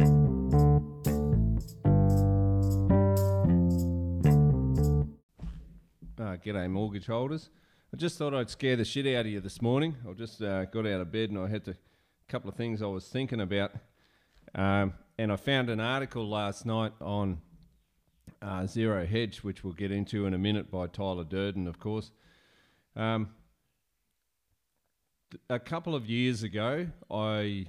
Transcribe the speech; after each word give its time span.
Uh, 0.00 0.04
g'day, 6.36 6.70
mortgage 6.70 7.06
holders. 7.06 7.50
I 7.92 7.96
just 7.96 8.16
thought 8.16 8.32
I'd 8.32 8.48
scare 8.48 8.76
the 8.76 8.84
shit 8.84 9.08
out 9.16 9.26
of 9.26 9.32
you 9.32 9.40
this 9.40 9.60
morning. 9.60 9.96
I 10.08 10.12
just 10.12 10.40
uh, 10.40 10.66
got 10.66 10.86
out 10.86 11.00
of 11.00 11.10
bed 11.10 11.30
and 11.30 11.38
I 11.40 11.48
had 11.48 11.64
to, 11.64 11.72
a 11.72 11.76
couple 12.28 12.48
of 12.48 12.54
things 12.54 12.80
I 12.80 12.86
was 12.86 13.08
thinking 13.08 13.40
about. 13.40 13.72
Um, 14.54 14.92
and 15.18 15.32
I 15.32 15.36
found 15.36 15.68
an 15.68 15.80
article 15.80 16.28
last 16.28 16.64
night 16.64 16.92
on 17.00 17.40
uh, 18.40 18.66
Zero 18.66 19.04
Hedge, 19.04 19.38
which 19.38 19.64
we'll 19.64 19.72
get 19.72 19.90
into 19.90 20.26
in 20.26 20.34
a 20.34 20.38
minute 20.38 20.70
by 20.70 20.86
Tyler 20.86 21.24
Durden, 21.24 21.66
of 21.66 21.80
course. 21.80 22.12
Um, 22.94 23.30
a 25.50 25.58
couple 25.58 25.96
of 25.96 26.06
years 26.06 26.44
ago, 26.44 26.86
I 27.10 27.66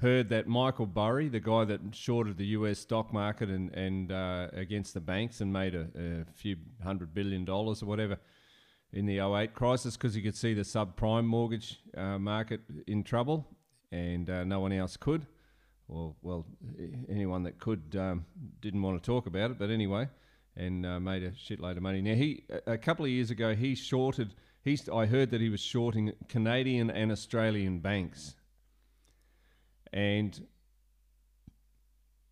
heard 0.00 0.30
that 0.30 0.46
Michael 0.46 0.86
Burry, 0.86 1.28
the 1.28 1.40
guy 1.40 1.64
that 1.64 1.80
shorted 1.92 2.38
the 2.38 2.46
US 2.46 2.78
stock 2.78 3.12
market 3.12 3.50
and, 3.50 3.72
and 3.74 4.10
uh, 4.10 4.48
against 4.52 4.94
the 4.94 5.00
banks 5.00 5.40
and 5.40 5.52
made 5.52 5.74
a, 5.74 5.86
a 5.94 6.32
few 6.32 6.56
hundred 6.82 7.14
billion 7.14 7.44
dollars 7.44 7.82
or 7.82 7.86
whatever 7.86 8.18
in 8.92 9.06
the 9.06 9.18
08 9.18 9.54
crisis 9.54 9.96
because 9.96 10.14
he 10.14 10.22
could 10.22 10.36
see 10.36 10.54
the 10.54 10.62
subprime 10.62 11.24
mortgage 11.24 11.80
uh, 11.96 12.18
market 12.18 12.60
in 12.86 13.04
trouble 13.04 13.46
and 13.92 14.30
uh, 14.30 14.42
no 14.44 14.60
one 14.60 14.72
else 14.72 14.96
could. 14.96 15.26
Or, 15.88 16.14
well, 16.22 16.46
anyone 17.08 17.42
that 17.42 17.58
could 17.58 17.96
um, 17.98 18.24
didn't 18.60 18.80
want 18.80 19.02
to 19.02 19.04
talk 19.04 19.26
about 19.26 19.50
it, 19.50 19.58
but 19.58 19.70
anyway, 19.70 20.08
and 20.56 20.86
uh, 20.86 21.00
made 21.00 21.24
a 21.24 21.32
shitload 21.32 21.76
of 21.76 21.82
money. 21.82 22.00
Now, 22.00 22.14
he 22.14 22.44
a 22.66 22.78
couple 22.78 23.04
of 23.04 23.10
years 23.10 23.30
ago, 23.30 23.54
he 23.54 23.74
shorted. 23.74 24.34
He's, 24.62 24.88
I 24.88 25.06
heard 25.06 25.32
that 25.32 25.40
he 25.40 25.48
was 25.48 25.60
shorting 25.60 26.12
Canadian 26.28 26.90
and 26.90 27.10
Australian 27.10 27.80
banks 27.80 28.36
and 29.92 30.46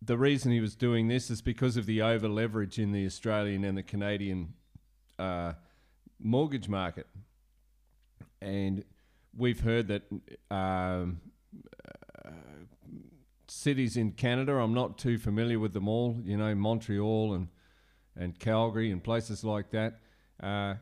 the 0.01 0.17
reason 0.17 0.51
he 0.51 0.61
was 0.61 0.75
doing 0.75 1.07
this 1.07 1.29
is 1.29 1.41
because 1.41 1.77
of 1.77 1.85
the 1.85 2.01
over 2.01 2.27
leverage 2.27 2.79
in 2.79 2.91
the 2.91 3.05
Australian 3.05 3.63
and 3.63 3.77
the 3.77 3.83
Canadian 3.83 4.53
uh, 5.17 5.53
mortgage 6.19 6.69
market. 6.69 7.07
And 8.41 8.85
we've 9.37 9.59
heard 9.59 9.89
that 9.89 10.03
um, 10.49 11.19
uh, 12.25 12.29
cities 13.47 13.97
in 13.97 14.13
Canada, 14.13 14.53
I'm 14.53 14.73
not 14.73 14.97
too 14.97 15.17
familiar 15.17 15.59
with 15.59 15.73
them 15.73 15.87
all, 15.87 16.17
you 16.23 16.37
know, 16.37 16.55
Montreal 16.55 17.33
and, 17.33 17.47
and 18.15 18.39
Calgary 18.39 18.91
and 18.91 19.03
places 19.03 19.43
like 19.43 19.71
that, 19.71 19.99
uh, 20.41 20.75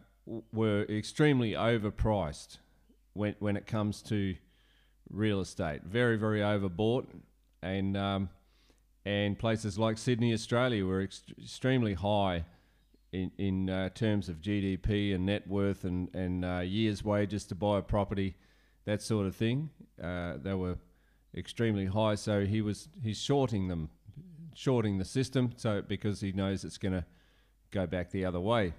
were 0.53 0.83
extremely 0.83 1.53
overpriced 1.53 2.57
when, 3.13 3.35
when 3.39 3.57
it 3.57 3.65
comes 3.65 4.01
to 4.03 4.35
real 5.09 5.41
estate. 5.41 5.81
Very, 5.83 6.17
very 6.17 6.39
overbought, 6.39 7.07
and 7.61 7.97
um, 7.97 8.29
and 9.05 9.37
places 9.37 9.77
like 9.77 9.97
Sydney, 9.97 10.33
Australia, 10.33 10.85
were 10.85 11.01
ex- 11.01 11.23
extremely 11.41 11.93
high 11.93 12.45
in 13.11 13.31
in 13.37 13.69
uh, 13.69 13.89
terms 13.89 14.29
of 14.29 14.41
GDP 14.41 15.15
and 15.15 15.25
net 15.25 15.47
worth 15.47 15.83
and 15.83 16.13
and 16.13 16.45
uh, 16.45 16.59
years' 16.59 17.03
wages 17.03 17.45
to 17.45 17.55
buy 17.55 17.79
a 17.79 17.81
property, 17.81 18.35
that 18.85 19.01
sort 19.01 19.27
of 19.27 19.35
thing. 19.35 19.69
Uh, 20.01 20.33
they 20.41 20.53
were 20.53 20.77
extremely 21.35 21.85
high, 21.85 22.15
so 22.15 22.45
he 22.45 22.61
was 22.61 22.89
he's 23.01 23.17
shorting 23.17 23.67
them, 23.67 23.89
shorting 24.53 24.97
the 24.97 25.05
system, 25.05 25.53
so 25.55 25.81
because 25.81 26.21
he 26.21 26.31
knows 26.31 26.63
it's 26.63 26.77
going 26.77 26.93
to 26.93 27.05
go 27.71 27.85
back 27.85 28.11
the 28.11 28.25
other 28.25 28.39
way. 28.39 28.73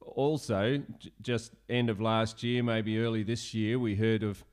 Also, 0.00 0.82
j- 0.98 1.12
just 1.20 1.52
end 1.68 1.90
of 1.90 2.00
last 2.00 2.42
year, 2.42 2.62
maybe 2.62 2.98
early 2.98 3.22
this 3.22 3.52
year, 3.52 3.78
we 3.78 3.94
heard 3.94 4.22
of 4.22 4.44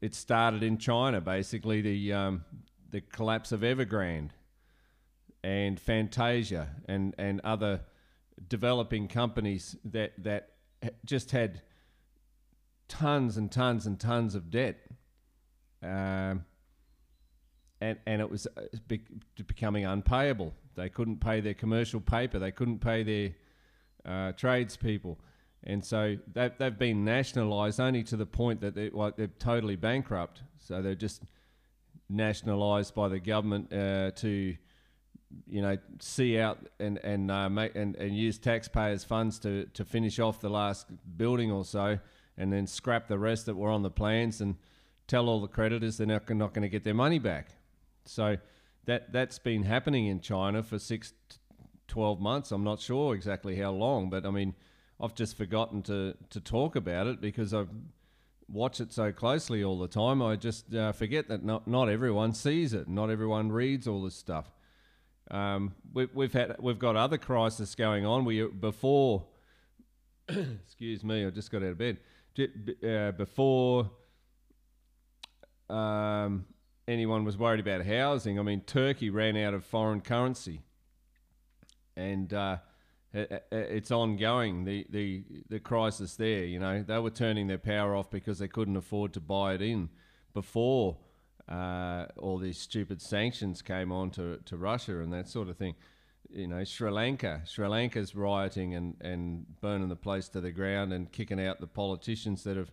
it 0.00 0.14
started 0.14 0.62
in 0.62 0.78
China, 0.78 1.20
basically 1.20 1.80
the 1.80 2.12
um, 2.12 2.44
the 2.90 3.00
collapse 3.00 3.52
of 3.52 3.60
Evergrande 3.60 4.30
and 5.42 5.78
Fantasia 5.80 6.68
and, 6.86 7.14
and 7.18 7.40
other 7.44 7.80
developing 8.48 9.08
companies 9.08 9.76
that 9.84 10.12
that 10.22 10.50
just 11.04 11.30
had 11.30 11.62
tons 12.88 13.36
and 13.36 13.50
tons 13.50 13.86
and 13.86 14.00
tons 14.00 14.34
of 14.34 14.50
debt, 14.50 14.78
um, 15.82 16.44
and 17.80 17.98
and 18.06 18.20
it 18.20 18.30
was 18.30 18.46
uh, 18.56 18.62
becoming 19.36 19.84
unpayable. 19.84 20.54
They 20.76 20.88
couldn't 20.88 21.20
pay 21.20 21.40
their 21.40 21.54
commercial 21.54 22.00
paper. 22.00 22.38
They 22.38 22.52
couldn't 22.52 22.78
pay 22.78 23.02
their 23.02 23.34
uh, 24.04 24.32
tradespeople. 24.32 25.18
And 25.64 25.84
so 25.84 26.16
they've, 26.32 26.52
they've 26.58 26.78
been 26.78 27.04
nationalised 27.04 27.80
only 27.80 28.02
to 28.04 28.16
the 28.16 28.26
point 28.26 28.62
that 28.62 28.74
they're, 28.74 28.90
like, 28.90 29.16
they're 29.16 29.26
totally 29.26 29.76
bankrupt. 29.76 30.42
So 30.58 30.80
they're 30.80 30.94
just 30.94 31.22
nationalised 32.08 32.94
by 32.94 33.08
the 33.08 33.20
government 33.20 33.72
uh, 33.72 34.10
to, 34.12 34.56
you 35.46 35.62
know, 35.62 35.76
see 36.00 36.38
out 36.38 36.58
and 36.78 36.98
and 36.98 37.30
uh, 37.30 37.48
make 37.48 37.74
and, 37.76 37.94
and 37.96 38.16
use 38.16 38.38
taxpayers' 38.38 39.04
funds 39.04 39.38
to, 39.40 39.66
to 39.74 39.84
finish 39.84 40.18
off 40.18 40.40
the 40.40 40.48
last 40.48 40.86
building 41.16 41.50
or 41.50 41.64
so, 41.64 41.98
and 42.36 42.52
then 42.52 42.66
scrap 42.66 43.06
the 43.06 43.18
rest 43.18 43.46
that 43.46 43.54
were 43.54 43.70
on 43.70 43.82
the 43.82 43.90
plans 43.90 44.40
and 44.40 44.56
tell 45.06 45.28
all 45.28 45.40
the 45.40 45.48
creditors 45.48 45.98
they're 45.98 46.06
not, 46.06 46.28
not 46.30 46.54
going 46.54 46.62
to 46.62 46.68
get 46.68 46.84
their 46.84 46.94
money 46.94 47.18
back. 47.18 47.50
So 48.04 48.38
that 48.86 49.12
that's 49.12 49.38
been 49.38 49.64
happening 49.64 50.06
in 50.06 50.20
China 50.20 50.62
for 50.62 50.78
six, 50.78 51.12
12 51.88 52.20
months. 52.20 52.50
I'm 52.50 52.64
not 52.64 52.80
sure 52.80 53.14
exactly 53.14 53.56
how 53.56 53.72
long, 53.72 54.10
but 54.10 54.24
I 54.24 54.30
mean, 54.30 54.54
I've 55.02 55.14
just 55.14 55.36
forgotten 55.36 55.82
to, 55.82 56.14
to 56.30 56.40
talk 56.40 56.76
about 56.76 57.06
it 57.06 57.20
because 57.20 57.54
I 57.54 57.64
watch 58.48 58.80
it 58.80 58.92
so 58.92 59.12
closely 59.12 59.64
all 59.64 59.78
the 59.78 59.88
time. 59.88 60.20
I 60.20 60.36
just 60.36 60.74
uh, 60.74 60.92
forget 60.92 61.28
that 61.28 61.42
not, 61.44 61.66
not 61.66 61.88
everyone 61.88 62.34
sees 62.34 62.74
it, 62.74 62.88
not 62.88 63.10
everyone 63.10 63.50
reads 63.50 63.88
all 63.88 64.02
this 64.02 64.14
stuff. 64.14 64.50
Um, 65.30 65.74
we, 65.92 66.08
we've 66.12 66.32
had 66.32 66.56
we've 66.58 66.78
got 66.78 66.96
other 66.96 67.16
crises 67.16 67.74
going 67.74 68.04
on. 68.04 68.24
We 68.24 68.44
before, 68.46 69.24
excuse 70.28 71.04
me, 71.04 71.24
I 71.24 71.30
just 71.30 71.50
got 71.50 71.62
out 71.62 71.70
of 71.70 71.78
bed. 71.78 71.98
Uh, 72.82 73.12
before 73.12 73.90
um, 75.68 76.46
anyone 76.88 77.24
was 77.24 77.38
worried 77.38 77.60
about 77.60 77.86
housing, 77.86 78.38
I 78.38 78.42
mean, 78.42 78.62
Turkey 78.62 79.08
ran 79.08 79.36
out 79.36 79.54
of 79.54 79.64
foreign 79.64 80.00
currency, 80.00 80.62
and 81.96 82.32
uh, 82.34 82.56
it's 83.12 83.90
ongoing. 83.90 84.64
The, 84.64 84.86
the 84.88 85.24
the 85.48 85.60
crisis 85.60 86.16
there, 86.16 86.44
you 86.44 86.58
know, 86.60 86.82
they 86.82 86.98
were 86.98 87.10
turning 87.10 87.48
their 87.48 87.58
power 87.58 87.94
off 87.94 88.10
because 88.10 88.38
they 88.38 88.48
couldn't 88.48 88.76
afford 88.76 89.12
to 89.14 89.20
buy 89.20 89.54
it 89.54 89.62
in 89.62 89.88
before 90.32 90.96
uh, 91.50 92.06
all 92.16 92.38
these 92.38 92.58
stupid 92.58 93.02
sanctions 93.02 93.60
came 93.60 93.90
on 93.90 94.10
to, 94.10 94.38
to 94.44 94.56
Russia 94.56 95.00
and 95.00 95.12
that 95.12 95.28
sort 95.28 95.48
of 95.48 95.56
thing. 95.56 95.74
You 96.32 96.46
know, 96.46 96.62
Sri 96.62 96.90
Lanka, 96.90 97.42
Sri 97.44 97.66
Lanka's 97.66 98.14
rioting 98.14 98.74
and, 98.74 98.94
and 99.00 99.46
burning 99.60 99.88
the 99.88 99.96
place 99.96 100.28
to 100.28 100.40
the 100.40 100.52
ground 100.52 100.92
and 100.92 101.10
kicking 101.10 101.44
out 101.44 101.60
the 101.60 101.66
politicians 101.66 102.44
that 102.44 102.56
have 102.56 102.70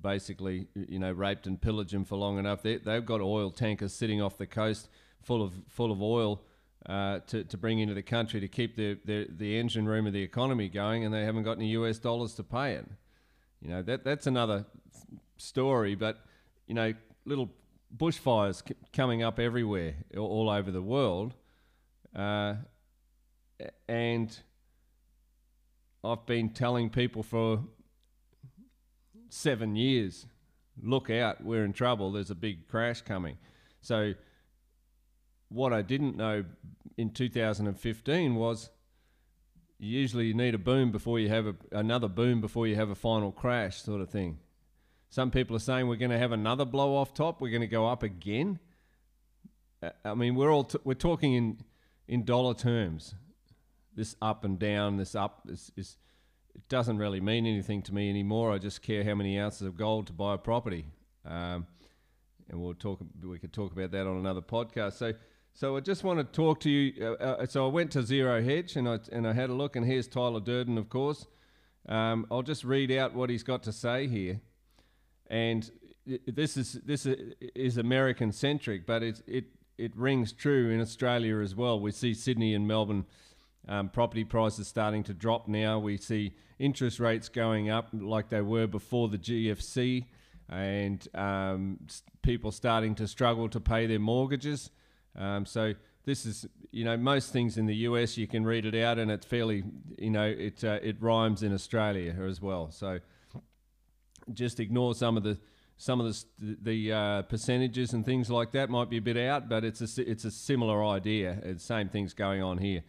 basically, 0.00 0.68
you 0.74 0.98
know, 0.98 1.12
raped 1.12 1.46
and 1.46 1.60
pillaged 1.60 1.92
them 1.92 2.06
for 2.06 2.16
long 2.16 2.38
enough. 2.38 2.62
They, 2.62 2.78
they've 2.78 3.04
got 3.04 3.20
oil 3.20 3.50
tankers 3.50 3.92
sitting 3.92 4.22
off 4.22 4.38
the 4.38 4.46
coast 4.46 4.88
full 5.22 5.42
of 5.42 5.52
full 5.68 5.92
of 5.92 6.02
oil 6.02 6.40
uh, 6.86 7.20
to, 7.26 7.44
to 7.44 7.56
bring 7.56 7.78
into 7.78 7.94
the 7.94 8.02
country 8.02 8.40
to 8.40 8.48
keep 8.48 8.76
the, 8.76 8.98
the, 9.04 9.26
the 9.30 9.58
engine 9.58 9.86
room 9.86 10.06
of 10.06 10.12
the 10.12 10.22
economy 10.22 10.68
going, 10.68 11.04
and 11.04 11.14
they 11.14 11.24
haven't 11.24 11.44
got 11.44 11.56
any 11.56 11.68
US 11.68 11.98
dollars 11.98 12.34
to 12.34 12.42
pay 12.42 12.74
it. 12.74 12.86
You 13.60 13.70
know, 13.70 13.82
that 13.82 14.04
that's 14.04 14.26
another 14.26 14.66
story, 15.38 15.94
but, 15.94 16.18
you 16.66 16.74
know, 16.74 16.92
little 17.24 17.50
bushfires 17.96 18.66
c- 18.68 18.74
coming 18.92 19.22
up 19.22 19.38
everywhere, 19.38 19.94
all, 20.18 20.50
over 20.50 20.70
the 20.70 20.82
world. 20.82 21.34
Uh, 22.14 22.56
and 23.88 24.38
I've 26.02 26.26
been 26.26 26.50
telling 26.50 26.90
people 26.90 27.22
for 27.22 27.60
seven 29.30 29.74
years 29.74 30.26
look 30.82 31.08
out, 31.08 31.42
we're 31.42 31.64
in 31.64 31.72
trouble, 31.72 32.12
there's 32.12 32.30
a 32.30 32.34
big 32.34 32.68
crash 32.68 33.00
coming. 33.00 33.38
So, 33.80 34.14
what 35.54 35.72
I 35.72 35.82
didn't 35.82 36.16
know 36.16 36.44
in 36.96 37.10
2015 37.10 38.34
was 38.34 38.70
usually 39.78 40.26
you 40.26 40.34
need 40.34 40.54
a 40.54 40.58
boom 40.58 40.90
before 40.90 41.20
you 41.20 41.28
have 41.28 41.46
a, 41.46 41.54
another 41.72 42.08
boom 42.08 42.40
before 42.40 42.66
you 42.66 42.74
have 42.74 42.90
a 42.90 42.94
final 42.94 43.30
crash, 43.30 43.80
sort 43.82 44.00
of 44.00 44.10
thing. 44.10 44.38
Some 45.10 45.30
people 45.30 45.54
are 45.54 45.60
saying 45.60 45.86
we're 45.86 45.96
going 45.96 46.10
to 46.10 46.18
have 46.18 46.32
another 46.32 46.64
blow 46.64 46.96
off 46.96 47.14
top. 47.14 47.40
We're 47.40 47.50
going 47.50 47.60
to 47.60 47.68
go 47.68 47.86
up 47.86 48.02
again. 48.02 48.58
Uh, 49.80 49.90
I 50.04 50.14
mean, 50.14 50.34
we're 50.34 50.52
all 50.52 50.64
t- 50.64 50.78
we're 50.82 50.94
talking 50.94 51.34
in 51.34 51.58
in 52.08 52.24
dollar 52.24 52.54
terms. 52.54 53.14
This 53.94 54.16
up 54.20 54.44
and 54.44 54.58
down, 54.58 54.96
this 54.96 55.14
up 55.14 55.46
is, 55.48 55.70
is 55.76 55.98
it 56.52 56.68
doesn't 56.68 56.98
really 56.98 57.20
mean 57.20 57.46
anything 57.46 57.80
to 57.82 57.94
me 57.94 58.10
anymore. 58.10 58.52
I 58.52 58.58
just 58.58 58.82
care 58.82 59.04
how 59.04 59.14
many 59.14 59.38
ounces 59.38 59.62
of 59.62 59.76
gold 59.76 60.08
to 60.08 60.12
buy 60.12 60.34
a 60.34 60.38
property. 60.38 60.86
Um, 61.24 61.68
and 62.50 62.60
we'll 62.60 62.74
talk. 62.74 63.00
We 63.22 63.38
could 63.38 63.52
talk 63.52 63.72
about 63.72 63.92
that 63.92 64.06
on 64.06 64.16
another 64.16 64.42
podcast. 64.42 64.94
So, 64.94 65.12
so 65.54 65.76
I 65.76 65.80
just 65.80 66.02
want 66.02 66.18
to 66.18 66.24
talk 66.24 66.58
to 66.60 66.70
you. 66.70 67.16
Uh, 67.20 67.22
uh, 67.22 67.46
so 67.46 67.64
I 67.64 67.70
went 67.70 67.92
to 67.92 68.02
Zero 68.02 68.42
Hedge 68.42 68.74
and 68.74 68.88
I 68.88 68.98
and 69.12 69.26
I 69.26 69.32
had 69.32 69.50
a 69.50 69.54
look, 69.54 69.76
and 69.76 69.86
here's 69.86 70.08
Tyler 70.08 70.40
Durden, 70.40 70.76
of 70.76 70.88
course. 70.88 71.26
Um, 71.88 72.26
I'll 72.30 72.42
just 72.42 72.64
read 72.64 72.90
out 72.90 73.14
what 73.14 73.30
he's 73.30 73.44
got 73.44 73.62
to 73.64 73.72
say 73.72 74.08
here, 74.08 74.40
and 75.28 75.70
this 76.26 76.56
is 76.56 76.72
this 76.84 77.06
is 77.06 77.78
American 77.78 78.32
centric, 78.32 78.84
but 78.84 79.04
it 79.04 79.22
it 79.28 79.44
it 79.78 79.96
rings 79.96 80.32
true 80.32 80.70
in 80.70 80.80
Australia 80.80 81.38
as 81.38 81.54
well. 81.54 81.78
We 81.78 81.92
see 81.92 82.14
Sydney 82.14 82.54
and 82.54 82.66
Melbourne 82.66 83.06
um, 83.68 83.90
property 83.90 84.24
prices 84.24 84.66
starting 84.66 85.04
to 85.04 85.14
drop 85.14 85.46
now. 85.46 85.78
We 85.78 85.98
see 85.98 86.34
interest 86.58 86.98
rates 86.98 87.28
going 87.28 87.70
up 87.70 87.88
like 87.92 88.28
they 88.28 88.40
were 88.40 88.66
before 88.66 89.08
the 89.08 89.18
GFC, 89.18 90.06
and 90.48 91.06
um, 91.14 91.78
people 92.22 92.50
starting 92.50 92.96
to 92.96 93.06
struggle 93.06 93.48
to 93.50 93.60
pay 93.60 93.86
their 93.86 94.00
mortgages. 94.00 94.70
Um, 95.16 95.46
so 95.46 95.74
this 96.04 96.26
is, 96.26 96.46
you 96.70 96.84
know, 96.84 96.96
most 96.96 97.32
things 97.32 97.56
in 97.56 97.66
the 97.66 97.76
US 97.88 98.16
you 98.16 98.26
can 98.26 98.44
read 98.44 98.66
it 98.66 98.74
out, 98.74 98.98
and 98.98 99.10
it's 99.10 99.26
fairly, 99.26 99.64
you 99.98 100.10
know, 100.10 100.26
it 100.26 100.62
uh, 100.62 100.78
it 100.82 100.96
rhymes 101.00 101.42
in 101.42 101.52
Australia 101.52 102.14
as 102.28 102.40
well. 102.40 102.70
So 102.70 103.00
just 104.32 104.60
ignore 104.60 104.94
some 104.94 105.16
of 105.16 105.22
the 105.22 105.38
some 105.76 106.00
of 106.00 106.06
the 106.06 106.56
the 106.62 106.92
uh, 106.92 107.22
percentages 107.22 107.92
and 107.92 108.04
things 108.04 108.30
like 108.30 108.52
that 108.52 108.70
might 108.70 108.90
be 108.90 108.98
a 108.98 109.02
bit 109.02 109.16
out, 109.16 109.48
but 109.48 109.64
it's 109.64 109.80
a 109.80 110.10
it's 110.10 110.24
a 110.24 110.30
similar 110.30 110.84
idea. 110.84 111.38
It's 111.42 111.64
same 111.64 111.88
things 111.88 112.12
going 112.12 112.42
on 112.42 112.58
here. 112.58 112.82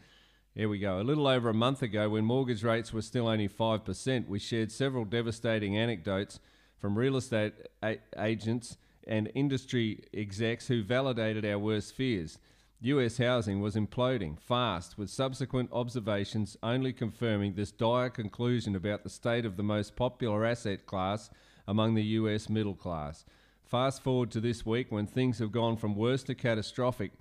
Here 0.53 0.69
we 0.69 0.79
go. 0.79 1.01
A 1.01 1.03
little 1.03 1.27
over 1.27 1.49
a 1.49 1.53
month 1.53 1.81
ago, 1.81 2.09
when 2.09 2.23
mortgage 2.23 2.63
rates 2.63 2.93
were 2.93 3.01
still 3.01 3.27
only 3.27 3.47
five 3.47 3.83
percent, 3.83 4.29
we 4.29 4.39
shared 4.39 4.71
several 4.71 5.05
devastating 5.05 5.77
anecdotes 5.77 6.39
from 6.79 6.97
real 6.97 7.17
estate 7.17 7.53
a- 7.83 7.99
agents 8.17 8.77
and 9.07 9.31
industry 9.35 10.03
execs 10.13 10.67
who 10.67 10.83
validated 10.83 11.45
our 11.45 11.59
worst 11.59 11.93
fears. 11.93 12.37
US 12.81 13.17
housing 13.17 13.61
was 13.61 13.75
imploding 13.75 14.39
fast, 14.39 14.97
with 14.97 15.09
subsequent 15.09 15.69
observations 15.71 16.57
only 16.61 16.93
confirming 16.93 17.53
this 17.53 17.71
dire 17.71 18.09
conclusion 18.09 18.75
about 18.75 19.03
the 19.03 19.09
state 19.09 19.45
of 19.45 19.57
the 19.57 19.63
most 19.63 19.95
popular 19.95 20.45
asset 20.45 20.85
class 20.85 21.29
among 21.67 21.95
the 21.95 22.03
US 22.03 22.49
middle 22.49 22.75
class. 22.75 23.25
Fast 23.63 24.03
forward 24.03 24.29
to 24.31 24.39
this 24.39 24.65
week 24.65 24.91
when 24.91 25.07
things 25.07 25.39
have 25.39 25.51
gone 25.51 25.77
from 25.77 25.95
worse 25.95 26.23
to 26.23 26.35
catastrophic 26.35 27.11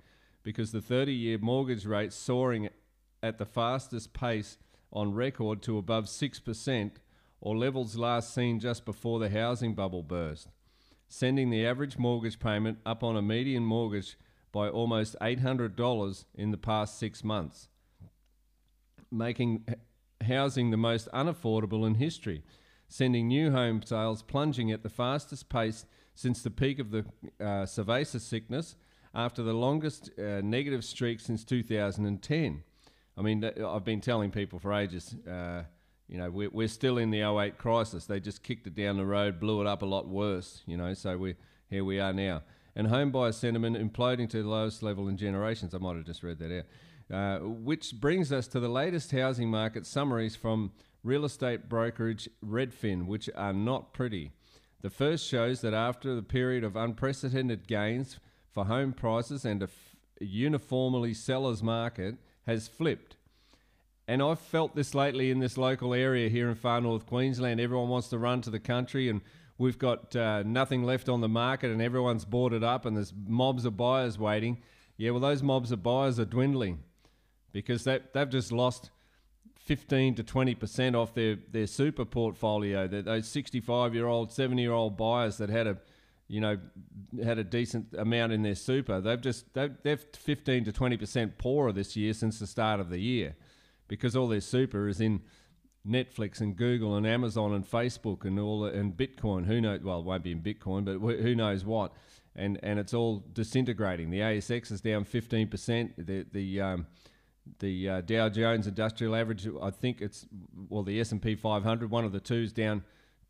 because 0.43 0.71
the 0.71 0.81
30 0.81 1.11
year 1.11 1.39
mortgage 1.39 1.85
rate 1.85 2.13
soaring 2.13 2.69
at 3.23 3.39
the 3.39 3.45
fastest 3.45 4.13
pace 4.13 4.57
on 4.93 5.13
record 5.13 5.61
to 5.63 5.77
above 5.77 6.05
6%, 6.05 6.91
or 7.41 7.57
levels 7.57 7.97
last 7.97 8.33
seen 8.33 8.59
just 8.59 8.85
before 8.85 9.19
the 9.19 9.29
housing 9.29 9.73
bubble 9.73 10.03
burst, 10.03 10.47
sending 11.07 11.49
the 11.49 11.65
average 11.65 11.97
mortgage 11.97 12.39
payment 12.39 12.79
up 12.85 13.03
on 13.03 13.15
a 13.15 13.21
median 13.21 13.63
mortgage 13.63 14.17
by 14.51 14.69
almost 14.69 15.15
$800 15.21 16.25
in 16.33 16.51
the 16.51 16.57
past 16.57 16.97
six 16.97 17.23
months, 17.23 17.67
making 19.11 19.65
housing 20.25 20.71
the 20.71 20.77
most 20.77 21.09
unaffordable 21.11 21.85
in 21.85 21.95
history 21.95 22.43
sending 22.87 23.27
new 23.27 23.51
home 23.51 23.81
sales 23.83 24.21
plunging 24.21 24.71
at 24.71 24.83
the 24.83 24.89
fastest 24.89 25.49
pace 25.49 25.85
since 26.13 26.41
the 26.41 26.49
peak 26.49 26.79
of 26.79 26.91
the 26.91 26.99
uh, 27.39 27.65
cerveza 27.65 28.19
sickness 28.19 28.75
after 29.13 29.43
the 29.43 29.53
longest 29.53 30.11
uh, 30.19 30.41
negative 30.41 30.83
streak 30.83 31.19
since 31.19 31.43
2010. 31.43 32.63
I 33.17 33.21
mean, 33.21 33.43
I've 33.43 33.85
been 33.85 34.01
telling 34.01 34.31
people 34.31 34.59
for 34.59 34.73
ages, 34.73 35.15
uh, 35.27 35.63
you 36.07 36.17
know, 36.17 36.29
we're, 36.29 36.49
we're 36.49 36.67
still 36.67 36.97
in 36.97 37.09
the 37.11 37.21
08 37.21 37.57
crisis. 37.57 38.05
They 38.05 38.19
just 38.19 38.43
kicked 38.43 38.67
it 38.67 38.75
down 38.75 38.97
the 38.97 39.05
road, 39.05 39.39
blew 39.39 39.61
it 39.61 39.67
up 39.67 39.81
a 39.81 39.85
lot 39.85 40.07
worse, 40.07 40.61
you 40.65 40.77
know, 40.77 40.93
so 40.93 41.17
we 41.17 41.35
here 41.69 41.83
we 41.83 41.99
are 41.99 42.13
now. 42.13 42.43
And 42.75 42.87
home 42.87 43.11
buyer 43.11 43.31
sentiment 43.31 43.77
imploding 43.77 44.29
to 44.29 44.43
the 44.43 44.49
lowest 44.49 44.83
level 44.83 45.07
in 45.07 45.17
generations. 45.17 45.73
I 45.73 45.77
might 45.79 45.95
have 45.95 46.05
just 46.05 46.23
read 46.23 46.39
that 46.39 46.57
out. 46.57 46.65
Uh, 47.11 47.39
which 47.39 47.99
brings 47.99 48.31
us 48.31 48.47
to 48.47 48.59
the 48.59 48.67
latest 48.67 49.11
housing 49.11 49.49
market 49.49 49.85
summaries 49.85 50.35
from 50.35 50.71
real 51.03 51.23
estate 51.23 51.69
brokerage 51.69 52.27
Redfin, 52.43 53.05
which 53.05 53.29
are 53.35 53.53
not 53.53 53.93
pretty. 53.93 54.31
The 54.81 54.89
first 54.89 55.27
shows 55.27 55.61
that 55.61 55.73
after 55.73 56.15
the 56.15 56.23
period 56.23 56.63
of 56.63 56.75
unprecedented 56.75 57.67
gains 57.67 58.19
for 58.51 58.65
home 58.65 58.93
prices 58.93 59.45
and 59.45 59.61
a 59.61 59.65
f- 59.65 59.95
uniformly 60.19 61.13
seller's 61.13 61.61
market 61.61 62.15
has 62.47 62.67
flipped. 62.67 63.17
And 64.07 64.21
I've 64.21 64.39
felt 64.39 64.75
this 64.75 64.93
lately 64.93 65.31
in 65.31 65.39
this 65.39 65.57
local 65.57 65.93
area 65.93 66.29
here 66.29 66.49
in 66.49 66.55
far 66.55 66.79
north 66.79 67.07
Queensland. 67.07 67.59
Everyone 67.59 67.89
wants 67.89 68.09
to 68.09 68.19
run 68.19 68.41
to 68.41 68.51
the 68.51 68.59
country, 68.59 69.09
and 69.09 69.21
we've 69.57 69.79
got 69.79 70.15
uh, 70.15 70.43
nothing 70.43 70.83
left 70.83 71.09
on 71.09 71.21
the 71.21 71.29
market, 71.29 71.71
and 71.71 71.81
everyone's 71.81 72.25
it 72.53 72.63
up, 72.63 72.85
and 72.85 72.95
there's 72.95 73.13
mobs 73.27 73.65
of 73.65 73.75
buyers 73.75 74.19
waiting. 74.19 74.61
Yeah, 74.97 75.11
well, 75.11 75.21
those 75.21 75.41
mobs 75.41 75.71
of 75.71 75.81
buyers 75.81 76.19
are 76.19 76.25
dwindling 76.25 76.83
because 77.51 77.83
they, 77.83 77.99
they've 78.13 78.29
just 78.29 78.51
lost 78.51 78.91
15 79.59 80.15
to 80.15 80.23
20% 80.23 80.95
off 80.95 81.15
their, 81.15 81.37
their 81.51 81.65
super 81.65 82.05
portfolio. 82.05 82.87
That 82.87 83.05
those 83.05 83.27
65 83.27 83.95
year 83.95 84.05
old, 84.05 84.31
70 84.31 84.61
year 84.61 84.71
old 84.71 84.97
buyers 84.97 85.37
that 85.37 85.49
had 85.49 85.65
a 85.65 85.77
you 86.27 86.41
know 86.41 86.57
had 87.23 87.37
a 87.37 87.43
decent 87.43 87.93
amount 87.97 88.33
in 88.33 88.43
their 88.43 88.55
super, 88.55 89.01
they've 89.01 89.21
just 89.21 89.51
they've, 89.53 89.71
they're 89.83 89.97
15 89.97 90.65
to 90.65 90.71
20% 90.71 91.37
poorer 91.37 91.71
this 91.71 91.95
year 91.95 92.13
since 92.13 92.39
the 92.39 92.47
start 92.47 92.79
of 92.79 92.89
the 92.89 92.99
year 92.99 93.35
because 93.87 94.15
all 94.15 94.27
their 94.27 94.41
super 94.41 94.87
is 94.87 94.99
in 94.99 95.21
Netflix 95.87 96.41
and 96.41 96.55
Google 96.55 96.95
and 96.95 97.05
Amazon 97.05 97.53
and 97.53 97.69
Facebook 97.69 98.25
and 98.25 98.39
all 98.39 98.65
and 98.65 98.95
Bitcoin. 98.95 99.45
Who 99.45 99.61
knows? 99.61 99.81
Well, 99.83 99.99
it 99.99 100.05
won't 100.05 100.23
be 100.23 100.31
in 100.31 100.41
Bitcoin, 100.41 100.85
but 100.85 100.99
who 100.99 101.35
knows 101.35 101.63
what? 101.63 101.93
And 102.35 102.59
and 102.63 102.79
it's 102.79 102.93
all 102.93 103.23
disintegrating. 103.33 104.09
The 104.09 104.19
ASX 104.19 104.71
is 104.71 104.81
down 104.81 105.05
15%. 105.05 105.91
The 105.97 106.25
the 106.31 106.61
um, 106.61 106.87
the 107.59 107.89
uh, 107.89 108.01
Dow 108.01 108.29
Jones 108.29 108.65
Industrial 108.65 109.15
Average, 109.15 109.47
I 109.61 109.69
think 109.69 110.01
it's 110.01 110.25
well 110.67 110.83
the 110.83 110.99
S 110.99 111.11
and 111.11 111.21
P 111.21 111.35
500, 111.35 111.91
one 111.91 112.03
of 112.03 112.11
the 112.11 112.19
two 112.19 112.41
is 112.41 112.51
down 112.51 112.83